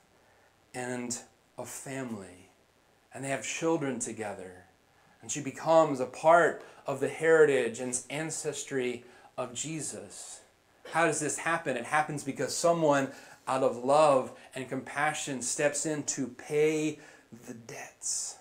and 0.74 1.18
a 1.58 1.66
family. 1.66 2.52
And 3.12 3.26
they 3.26 3.30
have 3.30 3.44
children 3.44 4.00
together. 4.00 4.66
And 5.22 5.32
she 5.32 5.42
becomes 5.42 6.00
a 6.00 6.06
part 6.06 6.64
of 6.86 7.00
the 7.00 7.10
heritage 7.10 7.80
and 7.80 8.00
ancestry 8.12 9.04
of 9.36 9.54
Jesus. 9.56 10.42
How 10.92 11.06
does 11.06 11.20
this 11.20 11.40
happen? 11.40 11.76
It 11.76 11.86
happens 11.86 12.24
because 12.24 12.56
someone 12.56 13.10
out 13.48 13.64
of 13.64 13.84
love 13.84 14.32
and 14.54 14.70
compassion 14.70 15.42
steps 15.42 15.88
in 15.88 16.04
to 16.04 16.28
pay 16.28 17.00
the 17.48 17.56
debts. 17.56 18.38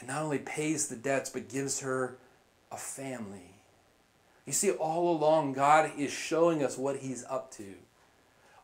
And 0.00 0.08
not 0.08 0.22
only 0.22 0.38
pays 0.38 0.88
the 0.88 0.96
debts, 0.96 1.30
but 1.30 1.48
gives 1.48 1.80
her 1.80 2.18
a 2.72 2.76
family. 2.76 3.57
You 4.48 4.54
see, 4.54 4.70
all 4.70 5.14
along, 5.14 5.52
God 5.52 5.92
is 5.98 6.10
showing 6.10 6.64
us 6.64 6.78
what 6.78 6.96
He's 6.96 7.22
up 7.28 7.50
to. 7.56 7.74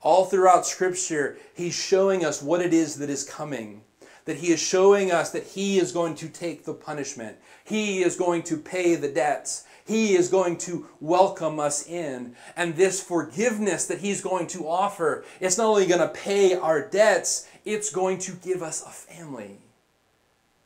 All 0.01 0.25
throughout 0.25 0.65
Scripture, 0.65 1.37
He's 1.55 1.75
showing 1.75 2.25
us 2.25 2.41
what 2.41 2.63
it 2.63 2.73
is 2.73 2.97
that 2.97 3.11
is 3.11 3.23
coming. 3.23 3.83
That 4.25 4.39
He 4.39 4.51
is 4.51 4.61
showing 4.61 5.13
us 5.13 5.31
that 5.33 5.43
He 5.43 5.79
is 5.79 5.93
going 5.93 6.15
to 6.15 6.29
take 6.31 6.65
the 6.65 6.73
punishment, 6.73 7.37
He 7.65 8.03
is 8.03 8.17
going 8.17 8.45
to 8.45 8.57
pay 8.57 8.95
the 8.95 9.13
debts, 9.13 9.65
He 9.85 10.15
is 10.15 10.31
going 10.31 10.57
to 10.61 10.87
welcome 11.03 11.61
us 11.61 11.87
in. 11.87 12.35
And 12.57 12.77
this 12.77 13.03
forgiveness 13.03 13.85
that 13.85 13.99
He's 13.99 14.23
going 14.23 14.47
to 14.47 14.67
offer, 14.67 15.23
it's 15.39 15.59
not 15.59 15.67
only 15.67 15.87
going 15.87 16.01
to 16.01 16.09
pay 16.09 16.55
our 16.55 16.89
debts, 16.89 17.47
it's 17.67 17.93
going 17.93 18.17
to 18.21 18.33
give 18.33 18.63
us 18.63 18.83
a 18.87 18.91
family. 18.91 19.59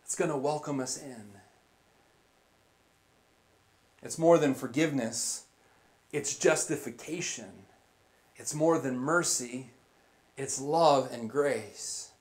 It's 0.05 0.15
going 0.15 0.31
to 0.31 0.37
welcome 0.37 0.79
us 0.79 0.97
in. 0.97 1.38
It's 4.03 4.19
more 4.19 4.39
than 4.39 4.55
forgiveness, 4.55 5.45
it's 6.13 6.37
justification. 6.37 7.65
It's 8.39 8.55
more 8.55 8.79
than 8.79 8.97
mercy, 8.97 9.71
it's 10.37 10.61
love 10.61 11.11
and 11.13 11.29
grace. 11.29 12.13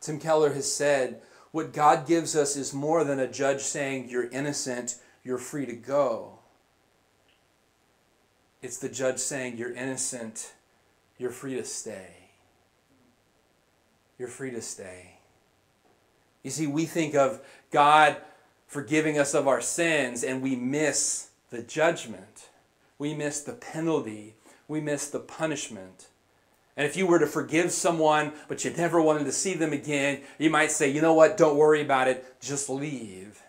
Tim 0.00 0.20
Keller 0.20 0.52
has 0.52 0.70
said, 0.70 1.22
What 1.52 1.72
God 1.72 2.06
gives 2.06 2.36
us 2.36 2.54
is 2.54 2.74
more 2.74 3.02
than 3.02 3.18
a 3.18 3.26
judge 3.26 3.62
saying, 3.62 4.10
You're 4.10 4.28
innocent, 4.28 4.96
you're 5.24 5.38
free 5.38 5.64
to 5.66 5.72
go. 5.72 6.38
It's 8.60 8.76
the 8.76 8.90
judge 8.90 9.18
saying, 9.18 9.56
You're 9.56 9.72
innocent, 9.72 10.52
you're 11.18 11.30
free 11.30 11.54
to 11.54 11.64
stay. 11.64 12.30
You're 14.18 14.28
free 14.28 14.50
to 14.50 14.62
stay. 14.62 15.18
You 16.42 16.50
see, 16.50 16.66
we 16.66 16.84
think 16.84 17.14
of 17.14 17.40
God 17.70 18.18
forgiving 18.66 19.18
us 19.18 19.34
of 19.34 19.48
our 19.48 19.60
sins, 19.60 20.24
and 20.24 20.42
we 20.42 20.56
miss 20.56 21.28
the 21.50 21.62
judgment. 21.62 22.48
We 22.98 23.14
miss 23.14 23.40
the 23.40 23.52
penalty. 23.52 24.34
We 24.68 24.80
miss 24.80 25.08
the 25.08 25.20
punishment. 25.20 26.08
And 26.76 26.86
if 26.86 26.96
you 26.96 27.06
were 27.06 27.18
to 27.18 27.26
forgive 27.26 27.72
someone, 27.72 28.32
but 28.48 28.64
you 28.64 28.70
never 28.70 29.00
wanted 29.00 29.24
to 29.24 29.32
see 29.32 29.54
them 29.54 29.72
again, 29.72 30.20
you 30.38 30.50
might 30.50 30.70
say, 30.70 30.90
you 30.90 31.00
know 31.00 31.14
what, 31.14 31.36
don't 31.38 31.56
worry 31.56 31.80
about 31.80 32.08
it, 32.08 32.40
just 32.40 32.68
leave. 32.68 33.40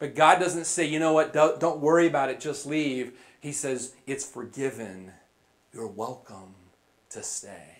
But 0.00 0.16
God 0.16 0.40
doesn't 0.40 0.66
say, 0.66 0.84
you 0.84 0.98
know 0.98 1.12
what, 1.12 1.32
don't, 1.32 1.78
worry 1.78 2.08
about 2.08 2.28
it, 2.28 2.40
just 2.40 2.66
leave. 2.66 3.12
He 3.38 3.52
says, 3.52 3.94
it's 4.04 4.24
forgiven. 4.24 5.12
You're 5.72 5.86
welcome 5.86 6.54
to 7.10 7.22
stay. 7.22 7.78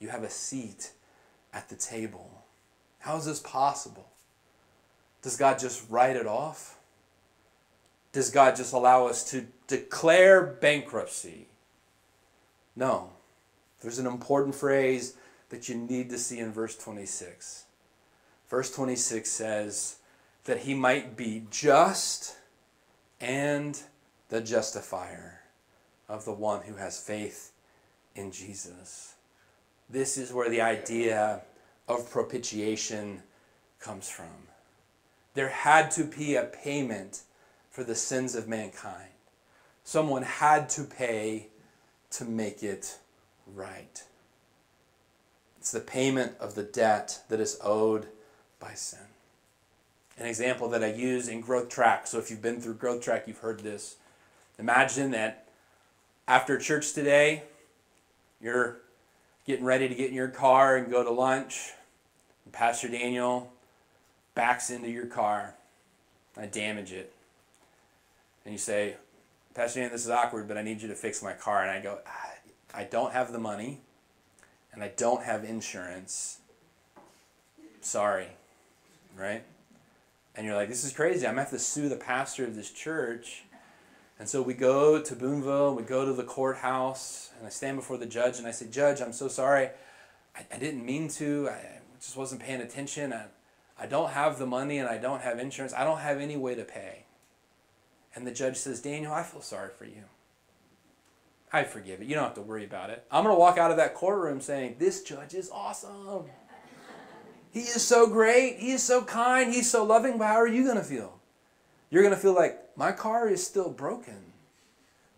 You 0.00 0.08
have 0.08 0.24
a 0.24 0.30
seat 0.30 0.90
at 1.52 1.68
the 1.68 1.76
table. 1.76 2.42
How 2.98 3.16
is 3.16 3.26
this 3.26 3.38
possible? 3.38 4.08
Does 5.24 5.38
God 5.38 5.58
just 5.58 5.88
write 5.88 6.16
it 6.16 6.26
off? 6.26 6.76
Does 8.12 8.28
God 8.28 8.56
just 8.56 8.74
allow 8.74 9.06
us 9.06 9.30
to 9.30 9.46
declare 9.66 10.42
bankruptcy? 10.42 11.46
No. 12.76 13.08
There's 13.80 13.98
an 13.98 14.06
important 14.06 14.54
phrase 14.54 15.14
that 15.48 15.66
you 15.66 15.76
need 15.76 16.10
to 16.10 16.18
see 16.18 16.40
in 16.40 16.52
verse 16.52 16.76
26. 16.76 17.64
Verse 18.50 18.70
26 18.70 19.30
says 19.30 19.96
that 20.44 20.58
he 20.58 20.74
might 20.74 21.16
be 21.16 21.46
just 21.50 22.36
and 23.18 23.80
the 24.28 24.42
justifier 24.42 25.40
of 26.06 26.26
the 26.26 26.34
one 26.34 26.60
who 26.64 26.74
has 26.74 27.00
faith 27.00 27.50
in 28.14 28.30
Jesus. 28.30 29.14
This 29.88 30.18
is 30.18 30.34
where 30.34 30.50
the 30.50 30.60
idea 30.60 31.40
of 31.88 32.10
propitiation 32.10 33.22
comes 33.80 34.06
from. 34.06 34.28
There 35.34 35.48
had 35.48 35.90
to 35.92 36.04
be 36.04 36.36
a 36.36 36.44
payment 36.44 37.22
for 37.70 37.84
the 37.84 37.94
sins 37.94 38.34
of 38.34 38.48
mankind. 38.48 39.10
Someone 39.82 40.22
had 40.22 40.68
to 40.70 40.84
pay 40.84 41.48
to 42.12 42.24
make 42.24 42.62
it 42.62 42.98
right. 43.52 44.04
It's 45.58 45.72
the 45.72 45.80
payment 45.80 46.34
of 46.38 46.54
the 46.54 46.62
debt 46.62 47.22
that 47.28 47.40
is 47.40 47.58
owed 47.62 48.06
by 48.60 48.74
sin. 48.74 49.00
An 50.16 50.26
example 50.26 50.68
that 50.68 50.84
I 50.84 50.92
use 50.92 51.26
in 51.26 51.40
Growth 51.40 51.68
Track. 51.68 52.06
So 52.06 52.18
if 52.18 52.30
you've 52.30 52.42
been 52.42 52.60
through 52.60 52.74
Growth 52.74 53.02
Track, 53.02 53.24
you've 53.26 53.38
heard 53.38 53.60
this. 53.60 53.96
Imagine 54.58 55.10
that 55.10 55.48
after 56.28 56.56
church 56.58 56.92
today, 56.92 57.42
you're 58.40 58.78
getting 59.46 59.64
ready 59.64 59.88
to 59.88 59.94
get 59.94 60.10
in 60.10 60.14
your 60.14 60.28
car 60.28 60.76
and 60.76 60.90
go 60.90 61.02
to 61.02 61.10
lunch. 61.10 61.72
And 62.44 62.52
Pastor 62.52 62.88
Daniel 62.88 63.50
backs 64.34 64.70
into 64.70 64.90
your 64.90 65.06
car. 65.06 65.54
I 66.36 66.46
damage 66.46 66.92
it. 66.92 67.12
And 68.44 68.52
you 68.52 68.58
say, 68.58 68.96
Pastor 69.54 69.80
Daniel, 69.80 69.92
this 69.92 70.04
is 70.04 70.10
awkward, 70.10 70.48
but 70.48 70.58
I 70.58 70.62
need 70.62 70.82
you 70.82 70.88
to 70.88 70.94
fix 70.94 71.22
my 71.22 71.32
car. 71.32 71.62
And 71.62 71.70
I 71.70 71.80
go, 71.80 71.98
I 72.74 72.84
don't 72.84 73.12
have 73.12 73.32
the 73.32 73.38
money 73.38 73.80
and 74.72 74.82
I 74.82 74.88
don't 74.96 75.22
have 75.22 75.44
insurance. 75.44 76.38
Sorry. 77.80 78.26
Right? 79.16 79.44
And 80.34 80.44
you're 80.44 80.56
like, 80.56 80.68
this 80.68 80.82
is 80.82 80.92
crazy. 80.92 81.26
I'm 81.26 81.34
going 81.34 81.46
to 81.46 81.50
have 81.50 81.58
to 81.58 81.64
sue 81.64 81.88
the 81.88 81.96
pastor 81.96 82.44
of 82.44 82.56
this 82.56 82.70
church. 82.70 83.44
And 84.18 84.28
so 84.28 84.42
we 84.42 84.54
go 84.54 85.00
to 85.00 85.14
Boonville, 85.14 85.76
we 85.76 85.84
go 85.84 86.04
to 86.04 86.12
the 86.12 86.24
courthouse, 86.24 87.30
and 87.38 87.46
I 87.46 87.50
stand 87.50 87.76
before 87.76 87.96
the 87.96 88.06
judge 88.06 88.38
and 88.38 88.46
I 88.46 88.50
say, 88.50 88.66
Judge, 88.68 89.00
I'm 89.00 89.12
so 89.12 89.28
sorry. 89.28 89.70
I, 90.36 90.44
I 90.52 90.58
didn't 90.58 90.84
mean 90.84 91.08
to. 91.10 91.48
I 91.50 91.78
just 92.00 92.16
wasn't 92.16 92.40
paying 92.40 92.60
attention. 92.60 93.12
I, 93.12 93.24
I 93.78 93.86
don't 93.86 94.10
have 94.10 94.38
the 94.38 94.46
money 94.46 94.78
and 94.78 94.88
I 94.88 94.98
don't 94.98 95.22
have 95.22 95.38
insurance. 95.38 95.74
I 95.74 95.84
don't 95.84 95.98
have 95.98 96.20
any 96.20 96.36
way 96.36 96.54
to 96.54 96.64
pay. 96.64 97.06
And 98.14 98.26
the 98.26 98.30
judge 98.30 98.56
says, 98.56 98.80
Daniel, 98.80 99.12
I 99.12 99.22
feel 99.22 99.40
sorry 99.42 99.70
for 99.76 99.84
you. 99.84 100.04
I 101.52 101.64
forgive 101.64 102.00
it. 102.00 102.08
You 102.08 102.14
don't 102.14 102.24
have 102.24 102.34
to 102.34 102.40
worry 102.40 102.64
about 102.64 102.90
it. 102.90 103.04
I'm 103.10 103.24
going 103.24 103.34
to 103.34 103.38
walk 103.38 103.58
out 103.58 103.70
of 103.70 103.76
that 103.76 103.94
courtroom 103.94 104.40
saying, 104.40 104.76
This 104.78 105.02
judge 105.02 105.34
is 105.34 105.50
awesome. 105.50 106.24
He 107.52 107.60
is 107.60 107.82
so 107.82 108.08
great. 108.08 108.56
He 108.58 108.72
is 108.72 108.82
so 108.82 109.04
kind. 109.04 109.54
He's 109.54 109.70
so 109.70 109.84
loving. 109.84 110.18
But 110.18 110.26
how 110.26 110.40
are 110.40 110.48
you 110.48 110.64
going 110.64 110.78
to 110.78 110.82
feel? 110.82 111.20
You're 111.90 112.02
going 112.02 112.14
to 112.14 112.20
feel 112.20 112.34
like, 112.34 112.76
My 112.76 112.90
car 112.90 113.28
is 113.28 113.46
still 113.46 113.70
broken. 113.70 114.32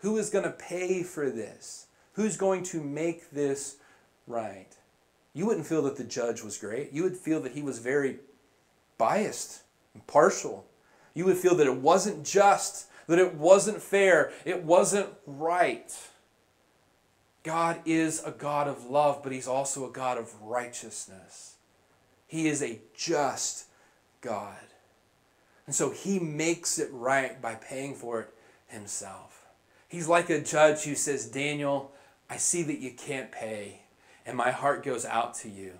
Who 0.00 0.18
is 0.18 0.28
going 0.28 0.44
to 0.44 0.50
pay 0.50 1.02
for 1.02 1.30
this? 1.30 1.86
Who's 2.12 2.36
going 2.36 2.62
to 2.64 2.82
make 2.82 3.30
this 3.30 3.76
right? 4.26 4.76
You 5.32 5.46
wouldn't 5.46 5.66
feel 5.66 5.82
that 5.82 5.96
the 5.96 6.04
judge 6.04 6.42
was 6.42 6.58
great. 6.58 6.92
You 6.92 7.02
would 7.02 7.16
feel 7.16 7.40
that 7.40 7.52
he 7.52 7.62
was 7.62 7.78
very 7.78 8.18
biased 8.98 9.62
and 9.94 10.06
partial. 10.06 10.66
You 11.14 11.24
would 11.26 11.36
feel 11.36 11.54
that 11.56 11.66
it 11.66 11.76
wasn't 11.76 12.24
just, 12.24 12.86
that 13.06 13.18
it 13.18 13.34
wasn't 13.34 13.80
fair, 13.80 14.32
it 14.44 14.62
wasn't 14.62 15.08
right. 15.26 15.92
God 17.42 17.80
is 17.84 18.22
a 18.24 18.32
God 18.32 18.66
of 18.66 18.84
love, 18.84 19.22
but 19.22 19.32
He's 19.32 19.48
also 19.48 19.88
a 19.88 19.92
God 19.92 20.18
of 20.18 20.42
righteousness. 20.42 21.54
He 22.26 22.48
is 22.48 22.62
a 22.62 22.80
just 22.96 23.66
God. 24.20 24.56
And 25.64 25.74
so 25.74 25.90
He 25.90 26.18
makes 26.18 26.78
it 26.78 26.88
right 26.92 27.40
by 27.40 27.54
paying 27.54 27.94
for 27.94 28.20
it 28.20 28.34
Himself. 28.66 29.46
He's 29.88 30.08
like 30.08 30.28
a 30.28 30.40
judge 30.40 30.82
who 30.82 30.96
says, 30.96 31.26
Daniel, 31.26 31.92
I 32.28 32.36
see 32.36 32.64
that 32.64 32.80
you 32.80 32.90
can't 32.90 33.30
pay, 33.30 33.82
and 34.26 34.36
my 34.36 34.50
heart 34.50 34.82
goes 34.82 35.04
out 35.04 35.34
to 35.36 35.48
you, 35.48 35.74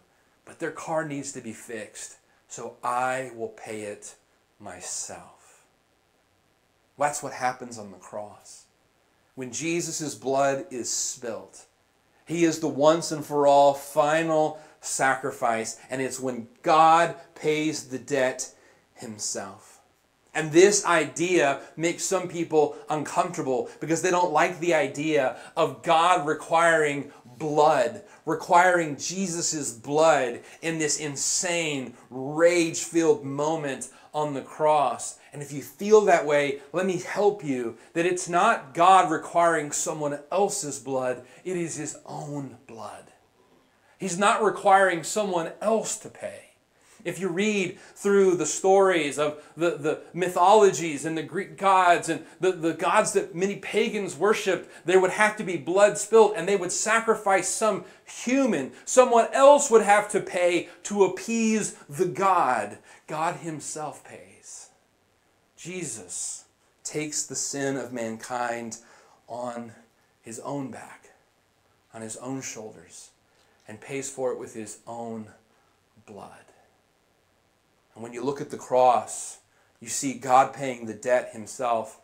but 0.45 0.61
their 0.61 0.71
car 0.71 1.05
needs 1.05 1.33
to 1.33 1.41
be 1.41 1.53
fixed, 1.53 2.17
so 2.49 2.77
I 2.83 3.31
will 3.35 3.49
pay 3.49 3.83
it 3.83 4.15
myself. 4.59 5.65
That's 6.99 7.23
what 7.23 7.33
happens 7.33 7.79
on 7.79 7.91
the 7.91 7.99
cross 7.99 8.67
when 9.37 9.53
Jesus' 9.53 10.15
blood 10.15 10.67
is 10.71 10.91
spilt. 10.91 11.67
He 12.27 12.45
is 12.45 12.59
the 12.59 12.69
once 12.69 13.13
and 13.13 13.25
for 13.25 13.47
all 13.47 13.75
final 13.75 14.59
sacrifice, 14.81 15.79
and 15.91 16.03
it's 16.03 16.19
when 16.19 16.49
God 16.63 17.15
pays 17.37 17.85
the 17.85 17.99
debt 17.99 18.53
himself. 18.95 19.81
And 20.35 20.53
this 20.53 20.85
idea 20.85 21.61
makes 21.77 22.05
some 22.05 22.29
people 22.29 22.77
uncomfortable 22.91 23.71
because 23.81 24.03
they 24.03 24.11
don't 24.11 24.33
like 24.33 24.59
the 24.61 24.75
idea 24.75 25.39
of 25.57 25.83
God 25.83 26.27
requiring 26.27 27.11
blood, 27.39 28.03
requiring 28.25 28.97
Jesus' 28.97 29.73
blood 29.73 30.41
in 30.63 30.79
this 30.79 30.99
insane, 30.99 31.95
rage 32.11 32.83
filled 32.83 33.25
moment 33.25 33.89
on 34.13 34.35
the 34.35 34.43
cross. 34.43 35.19
And 35.33 35.43
if 35.43 35.53
you 35.53 35.63
feel 35.63 36.01
that 36.03 36.27
way, 36.27 36.61
let 36.73 36.87
me 36.87 36.99
help 36.99 37.45
you 37.45 37.77
that 37.93 38.07
it's 38.07 38.29
not 38.29 38.73
God 38.73 39.11
requiring 39.11 39.73
someone 39.73 40.19
else's 40.33 40.79
blood, 40.79 41.23
it 41.45 41.57
is 41.57 41.77
His 41.77 41.99
own 42.07 42.57
blood. 42.67 43.13
He's 43.99 44.19
not 44.19 44.43
requiring 44.43 45.03
someone 45.03 45.53
else 45.61 45.99
to 45.99 46.09
pay. 46.09 46.46
If 47.07 47.21
you 47.21 47.29
read 47.29 47.79
through 47.95 48.35
the 48.35 48.47
stories 48.47 49.17
of 49.17 49.41
the, 49.57 49.77
the 49.77 50.01
mythologies 50.13 51.05
and 51.05 51.17
the 51.17 51.23
Greek 51.23 51.57
gods 51.57 52.09
and 52.09 52.27
the, 52.41 52.51
the 52.51 52.75
gods 52.75 53.13
that 53.13 53.33
many 53.33 53.57
pagans 53.57 54.17
worshiped, 54.17 54.69
there 54.85 54.99
would 54.99 55.13
have 55.13 55.37
to 55.37 55.45
be 55.45 55.57
blood 55.57 55.99
spilt 55.99 56.35
and 56.37 56.49
they 56.49 56.57
would 56.57 56.73
sacrifice 56.73 57.49
some 57.49 57.85
human. 58.05 58.73
Someone 58.85 59.29
else 59.33 59.71
would 59.71 59.83
have 59.83 60.11
to 60.11 60.21
pay 60.21 60.69
to 60.83 61.05
appease 61.05 61.75
the 61.89 62.07
God. 62.07 62.79
God 63.07 63.37
Himself 63.37 64.03
pays. 64.05 64.71
Jesus 65.57 66.47
takes 66.83 67.25
the 67.25 67.37
sin 67.37 67.77
of 67.77 67.93
mankind 67.93 68.79
on 69.29 69.71
His 70.23 70.41
own 70.41 70.73
back, 70.73 71.11
on 71.95 72.03
His 72.03 72.17
own 72.17 72.43
shoulders, 72.43 73.11
and 73.69 73.81
pays 73.81 74.11
for 74.11 74.33
it 74.33 74.41
with 74.41 74.55
His 74.55 74.79
own 74.89 75.29
blood. 76.05 76.47
And 77.97 78.03
when 78.03 78.13
you 78.13 78.23
look 78.23 78.41
at 78.41 78.51
the 78.51 78.59
cross, 78.59 79.39
you 79.81 79.89
see 79.89 80.15
God 80.15 80.53
paying 80.53 80.87
the 80.87 80.95
debt 80.95 81.31
Himself, 81.33 81.99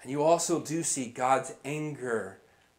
and 0.00 0.10
you 0.10 0.22
also 0.22 0.60
do 0.60 0.82
see 0.82 1.08
God's 1.08 1.52
anger 1.64 2.38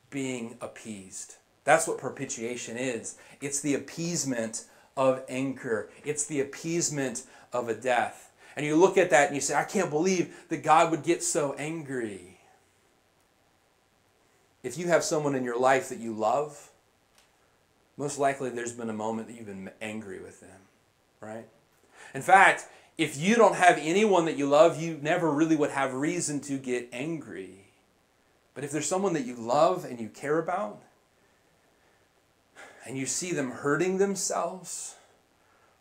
being 0.10 0.58
appeased. 0.62 1.36
That's 1.66 1.88
what 1.88 1.98
propitiation 1.98 2.78
is. 2.78 3.18
It's 3.42 3.60
the 3.60 3.76
appeasement 3.76 4.66
of 4.96 5.24
anger. 5.30 5.90
It's 6.06 6.26
the 6.26 6.40
appeasement 6.40 7.24
of 7.52 7.70
a 7.70 7.74
death. 7.74 8.32
And 8.56 8.66
you 8.66 8.76
look 8.76 8.98
at 8.98 9.10
that 9.10 9.28
and 9.28 9.36
you 9.36 9.42
say, 9.42 9.56
I 9.56 9.64
can't 9.64 9.90
believe 9.90 10.36
that 10.50 10.64
God 10.64 10.92
would 10.92 11.04
get 11.04 11.24
so 11.24 11.54
angry. 11.58 12.40
If 14.62 14.78
you 14.78 14.88
have 14.88 15.04
someone 15.04 15.36
in 15.36 15.44
your 15.44 15.60
life 15.60 15.90
that 15.90 16.00
you 16.00 16.14
love, 16.14 16.70
most 17.98 18.18
likely 18.20 18.50
there's 18.50 18.72
been 18.72 18.90
a 18.90 18.94
moment 18.94 19.28
that 19.28 19.36
you've 19.36 19.48
been 19.48 19.70
angry 19.82 20.20
with 20.20 20.40
them, 20.40 20.60
right? 21.20 21.46
In 22.14 22.22
fact, 22.22 22.68
if 22.98 23.18
you 23.18 23.36
don't 23.36 23.56
have 23.56 23.78
anyone 23.82 24.26
that 24.26 24.38
you 24.38 24.48
love, 24.48 24.80
you 24.82 25.00
never 25.02 25.32
really 25.32 25.56
would 25.56 25.72
have 25.72 25.94
reason 25.94 26.40
to 26.42 26.58
get 26.58 26.90
angry. 26.94 27.66
But 28.54 28.64
if 28.64 28.72
there's 28.72 28.88
someone 28.88 29.14
that 29.14 29.26
you 29.26 29.36
love 29.36 29.84
and 29.84 30.00
you 30.00 30.10
care 30.10 30.38
about, 30.38 30.82
and 32.86 32.98
you 32.98 33.06
see 33.06 33.32
them 33.32 33.52
hurting 33.52 33.98
themselves 33.98 34.96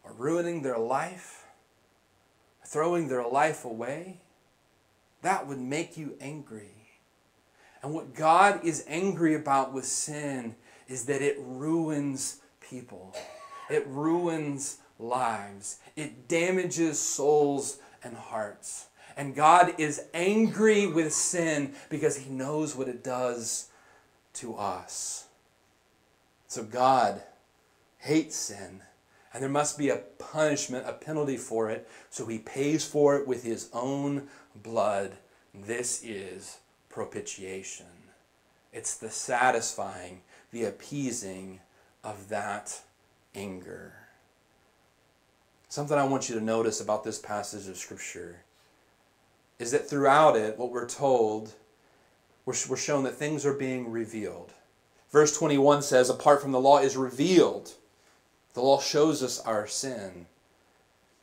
or 0.05 0.13
ruining 0.13 0.63
their 0.63 0.79
life, 0.79 1.45
throwing 2.65 3.09
their 3.09 3.27
life 3.27 3.65
away, 3.65 4.19
that 5.23 5.47
would 5.47 5.59
make 5.59 5.97
you 5.97 6.17
angry. 6.21 6.71
And 7.83 7.93
what 7.93 8.15
God 8.15 8.65
is 8.65 8.85
angry 8.87 9.35
about 9.35 9.73
with 9.73 9.85
sin 9.85 10.55
is 10.89 11.05
that 11.07 11.23
it 11.23 11.37
ruins 11.41 12.41
people, 12.61 13.15
it 13.69 13.87
ruins 13.87 14.79
lives, 15.03 15.79
it 15.97 16.29
damages 16.29 16.99
souls 16.99 17.79
and 18.03 18.17
hearts. 18.17 18.87
And 19.17 19.35
God 19.35 19.75
is 19.79 20.03
angry 20.15 20.87
with 20.87 21.13
sin 21.13 21.75
because 21.91 22.17
he 22.17 22.31
knows 22.31 22.75
what 22.75 22.89
it 22.89 23.05
does 23.05 23.69
to 24.35 24.55
us. 24.55 25.27
So 26.49 26.63
God 26.63 27.23
hates 27.99 28.37
sin 28.37 28.83
and 29.33 29.43
there 29.43 29.51
must 29.51 29.79
be 29.79 29.89
a 29.89 29.97
punishment, 29.97 30.87
a 30.87 30.93
penalty 30.93 31.37
for 31.37 31.71
it. 31.71 31.89
So 32.11 32.27
he 32.27 32.39
pays 32.39 32.87
for 32.87 33.17
it 33.17 33.27
with 33.27 33.43
his 33.45 33.71
own 33.73 34.29
blood. 34.55 35.13
This 35.55 36.03
is 36.05 36.59
propitiation. 36.91 37.87
It's 38.73 38.97
the 38.97 39.11
satisfying, 39.11 40.21
the 40.51 40.65
appeasing 40.65 41.61
of 42.05 42.29
that 42.29 42.81
anger. 43.35 43.95
Something 45.73 45.97
I 45.97 46.05
want 46.05 46.29
you 46.29 46.35
to 46.35 46.45
notice 46.45 46.83
about 46.83 47.03
this 47.03 47.19
passage 47.19 47.67
of 47.67 47.79
Scripture 47.79 48.43
is 49.59 49.71
that 49.71 49.89
throughout 49.89 50.37
it, 50.37 50.59
what 50.59 50.71
we're 50.71 50.87
told, 50.87 51.55
we're, 52.45 52.53
we're 52.69 52.77
shown 52.77 53.05
that 53.05 53.15
things 53.15 53.47
are 53.47 53.55
being 53.55 53.91
revealed. 53.91 54.53
Verse 55.11 55.35
21 55.35 55.81
says, 55.81 56.11
apart 56.11 56.43
from 56.43 56.53
the 56.53 56.61
law 56.61 56.81
is 56.81 56.95
revealed. 56.95 57.73
The 58.53 58.61
law 58.61 58.83
shows 58.83 59.23
us 59.23 59.41
our 59.41 59.67
sin. 59.67 60.27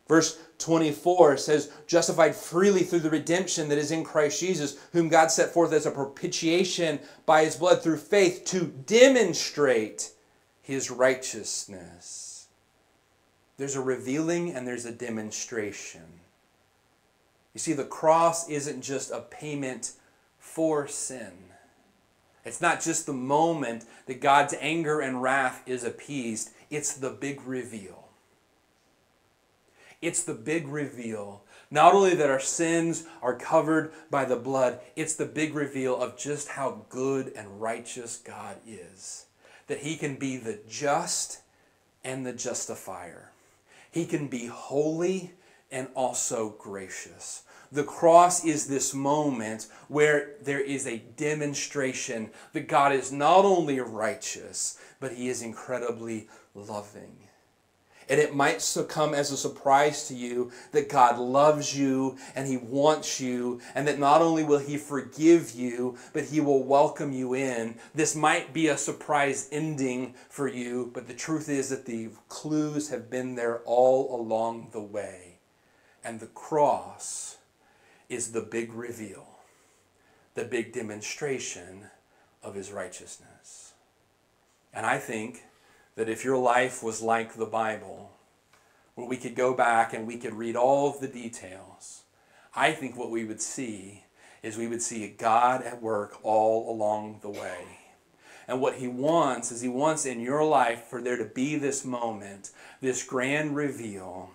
Verse 0.08 0.40
24 0.58 1.38
says, 1.38 1.72
justified 1.86 2.34
freely 2.34 2.82
through 2.82 3.02
the 3.02 3.12
redemption 3.12 3.70
that 3.70 3.78
is 3.78 3.92
in 3.92 4.04
Christ 4.04 4.40
Jesus, 4.40 4.80
whom 4.94 5.10
God 5.10 5.30
set 5.30 5.54
forth 5.54 5.74
as 5.74 5.86
a 5.86 5.92
propitiation 5.92 6.98
by 7.28 7.46
his 7.46 7.56
blood 7.56 7.84
through 7.84 7.98
faith 7.98 8.46
to 8.46 8.66
demonstrate 8.88 10.10
his 10.64 10.90
righteousness. 10.90 12.29
There's 13.60 13.76
a 13.76 13.82
revealing 13.82 14.54
and 14.54 14.66
there's 14.66 14.86
a 14.86 14.92
demonstration. 14.92 16.22
You 17.54 17.60
see, 17.60 17.74
the 17.74 17.84
cross 17.84 18.48
isn't 18.48 18.82
just 18.82 19.12
a 19.12 19.20
payment 19.20 19.92
for 20.38 20.88
sin. 20.88 21.34
It's 22.46 22.62
not 22.62 22.80
just 22.80 23.06
the 23.06 23.12
moment 23.12 23.84
that 24.06 24.22
God's 24.22 24.56
anger 24.62 25.02
and 25.02 25.22
wrath 25.22 25.62
is 25.66 25.84
appeased, 25.84 26.52
it's 26.70 26.94
the 26.94 27.10
big 27.10 27.42
reveal. 27.46 28.08
It's 30.02 30.24
the 30.24 30.36
big 30.36 30.70
reveal. 30.70 31.44
Not 31.70 31.94
only 31.94 32.16
that 32.16 32.30
our 32.30 32.40
sins 32.40 33.08
are 33.22 33.36
covered 33.36 33.92
by 34.10 34.24
the 34.24 34.38
blood, 34.38 34.80
it's 34.96 35.16
the 35.16 35.26
big 35.26 35.54
reveal 35.54 36.02
of 36.02 36.18
just 36.18 36.48
how 36.48 36.86
good 36.88 37.34
and 37.36 37.60
righteous 37.60 38.16
God 38.16 38.56
is. 38.66 39.26
That 39.68 39.80
He 39.80 39.98
can 39.98 40.16
be 40.16 40.38
the 40.38 40.60
just 40.66 41.42
and 42.06 42.26
the 42.26 42.32
justifier. 42.32 43.29
He 43.92 44.06
can 44.06 44.28
be 44.28 44.48
holy 44.48 45.34
and 45.72 45.88
also 45.96 46.56
gracious. 46.58 47.44
The 47.72 47.84
cross 47.84 48.44
is 48.44 48.68
this 48.68 48.94
moment 48.94 49.68
where 49.88 50.36
there 50.42 50.60
is 50.60 50.88
a 50.88 50.98
demonstration 50.98 52.32
that 52.54 52.68
God 52.68 52.94
is 52.94 53.12
not 53.12 53.46
only 53.46 53.80
righteous, 53.80 54.80
but 55.00 55.14
He 55.14 55.30
is 55.30 55.44
incredibly 55.44 56.28
loving. 56.56 57.29
And 58.10 58.20
it 58.20 58.34
might 58.34 58.66
come 58.90 59.14
as 59.14 59.32
a 59.32 59.38
surprise 59.38 60.08
to 60.08 60.16
you 60.16 60.52
that 60.72 60.90
God 60.90 61.20
loves 61.20 61.78
you 61.78 62.18
and 62.36 62.48
He 62.48 62.58
wants 62.58 63.20
you, 63.22 63.62
and 63.76 63.88
that 63.88 64.00
not 64.00 64.22
only 64.22 64.44
will 64.44 64.60
He 64.60 64.78
forgive 64.78 65.52
you, 65.52 65.96
but 66.12 66.26
He 66.26 66.40
will 66.40 66.64
welcome 66.64 67.12
you 67.12 67.36
in. 67.36 67.76
This 67.94 68.16
might 68.16 68.52
be 68.52 68.68
a 68.68 68.78
surprise 68.78 69.48
ending 69.52 70.16
for 70.28 70.48
you, 70.48 70.90
but 70.94 71.08
the 71.08 71.14
truth 71.14 71.50
is 71.50 71.70
that 71.70 71.86
the 71.86 72.10
clues 72.28 72.90
have 72.90 73.10
been 73.10 73.36
there 73.36 73.60
all 73.66 74.20
along 74.20 74.70
the 74.72 74.82
way. 74.82 75.38
And 76.04 76.20
the 76.20 76.28
cross 76.28 77.38
is 78.08 78.32
the 78.32 78.42
big 78.42 78.74
reveal, 78.74 79.28
the 80.34 80.46
big 80.46 80.74
demonstration 80.74 81.86
of 82.42 82.56
his 82.56 82.72
righteousness. 82.72 83.74
And 84.74 84.86
I 84.86 84.98
think 84.98 85.44
that 86.00 86.08
if 86.08 86.24
your 86.24 86.38
life 86.38 86.82
was 86.82 87.02
like 87.02 87.34
the 87.34 87.46
Bible, 87.46 88.10
where 88.96 89.06
we 89.06 89.18
could 89.18 89.36
go 89.36 89.54
back 89.54 89.94
and 89.94 90.08
we 90.08 90.16
could 90.16 90.34
read 90.34 90.56
all 90.56 90.90
of 90.90 91.02
the 91.02 91.10
details, 91.10 92.04
I 92.56 92.72
think 92.72 92.96
what 92.96 93.12
we 93.12 93.26
would 93.26 93.42
see 93.42 94.06
is 94.42 94.58
we 94.58 94.68
would 94.68 94.82
see 94.82 95.06
God 95.10 95.62
at 95.62 95.82
work 95.82 96.18
all 96.24 96.74
along 96.74 97.20
the 97.22 97.30
way. 97.30 97.80
And 98.48 98.62
what 98.62 98.76
he 98.76 98.88
wants 98.88 99.52
is 99.52 99.60
he 99.60 99.68
wants 99.68 100.06
in 100.06 100.22
your 100.22 100.42
life 100.46 100.84
for 100.84 101.02
there 101.02 101.18
to 101.18 101.26
be 101.26 101.58
this 101.58 101.84
moment, 101.84 102.52
this 102.80 103.04
grand 103.04 103.58
reveal, 103.58 104.30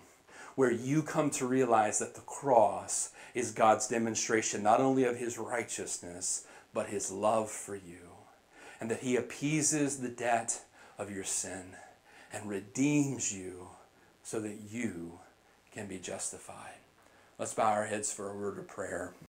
where 0.53 0.71
you 0.71 1.01
come 1.01 1.31
to 1.31 1.47
realize 1.47 1.97
that 1.97 2.13
the 2.13 2.21
cross 2.21 3.09
is 3.33 3.49
God's 3.49 3.87
demonstration 3.87 4.61
not 4.61 4.81
only 4.81 5.03
of 5.03 5.17
his 5.17 5.39
righteousness, 5.39 6.45
but 6.75 6.89
his 6.89 7.11
love 7.11 7.49
for 7.49 7.75
you. 7.75 8.11
And 8.79 8.91
that 8.91 8.99
he 8.99 9.15
appeases 9.15 9.97
the 9.97 10.09
debt 10.09 10.61
of 10.97 11.11
your 11.11 11.23
sin 11.23 11.75
and 12.31 12.49
redeems 12.49 13.33
you 13.33 13.67
so 14.23 14.39
that 14.39 14.59
you 14.69 15.19
can 15.73 15.87
be 15.87 15.97
justified. 15.97 16.75
Let's 17.37 17.53
bow 17.53 17.71
our 17.71 17.85
heads 17.85 18.13
for 18.13 18.29
a 18.29 18.35
word 18.35 18.57
of 18.57 18.67
prayer. 18.67 19.13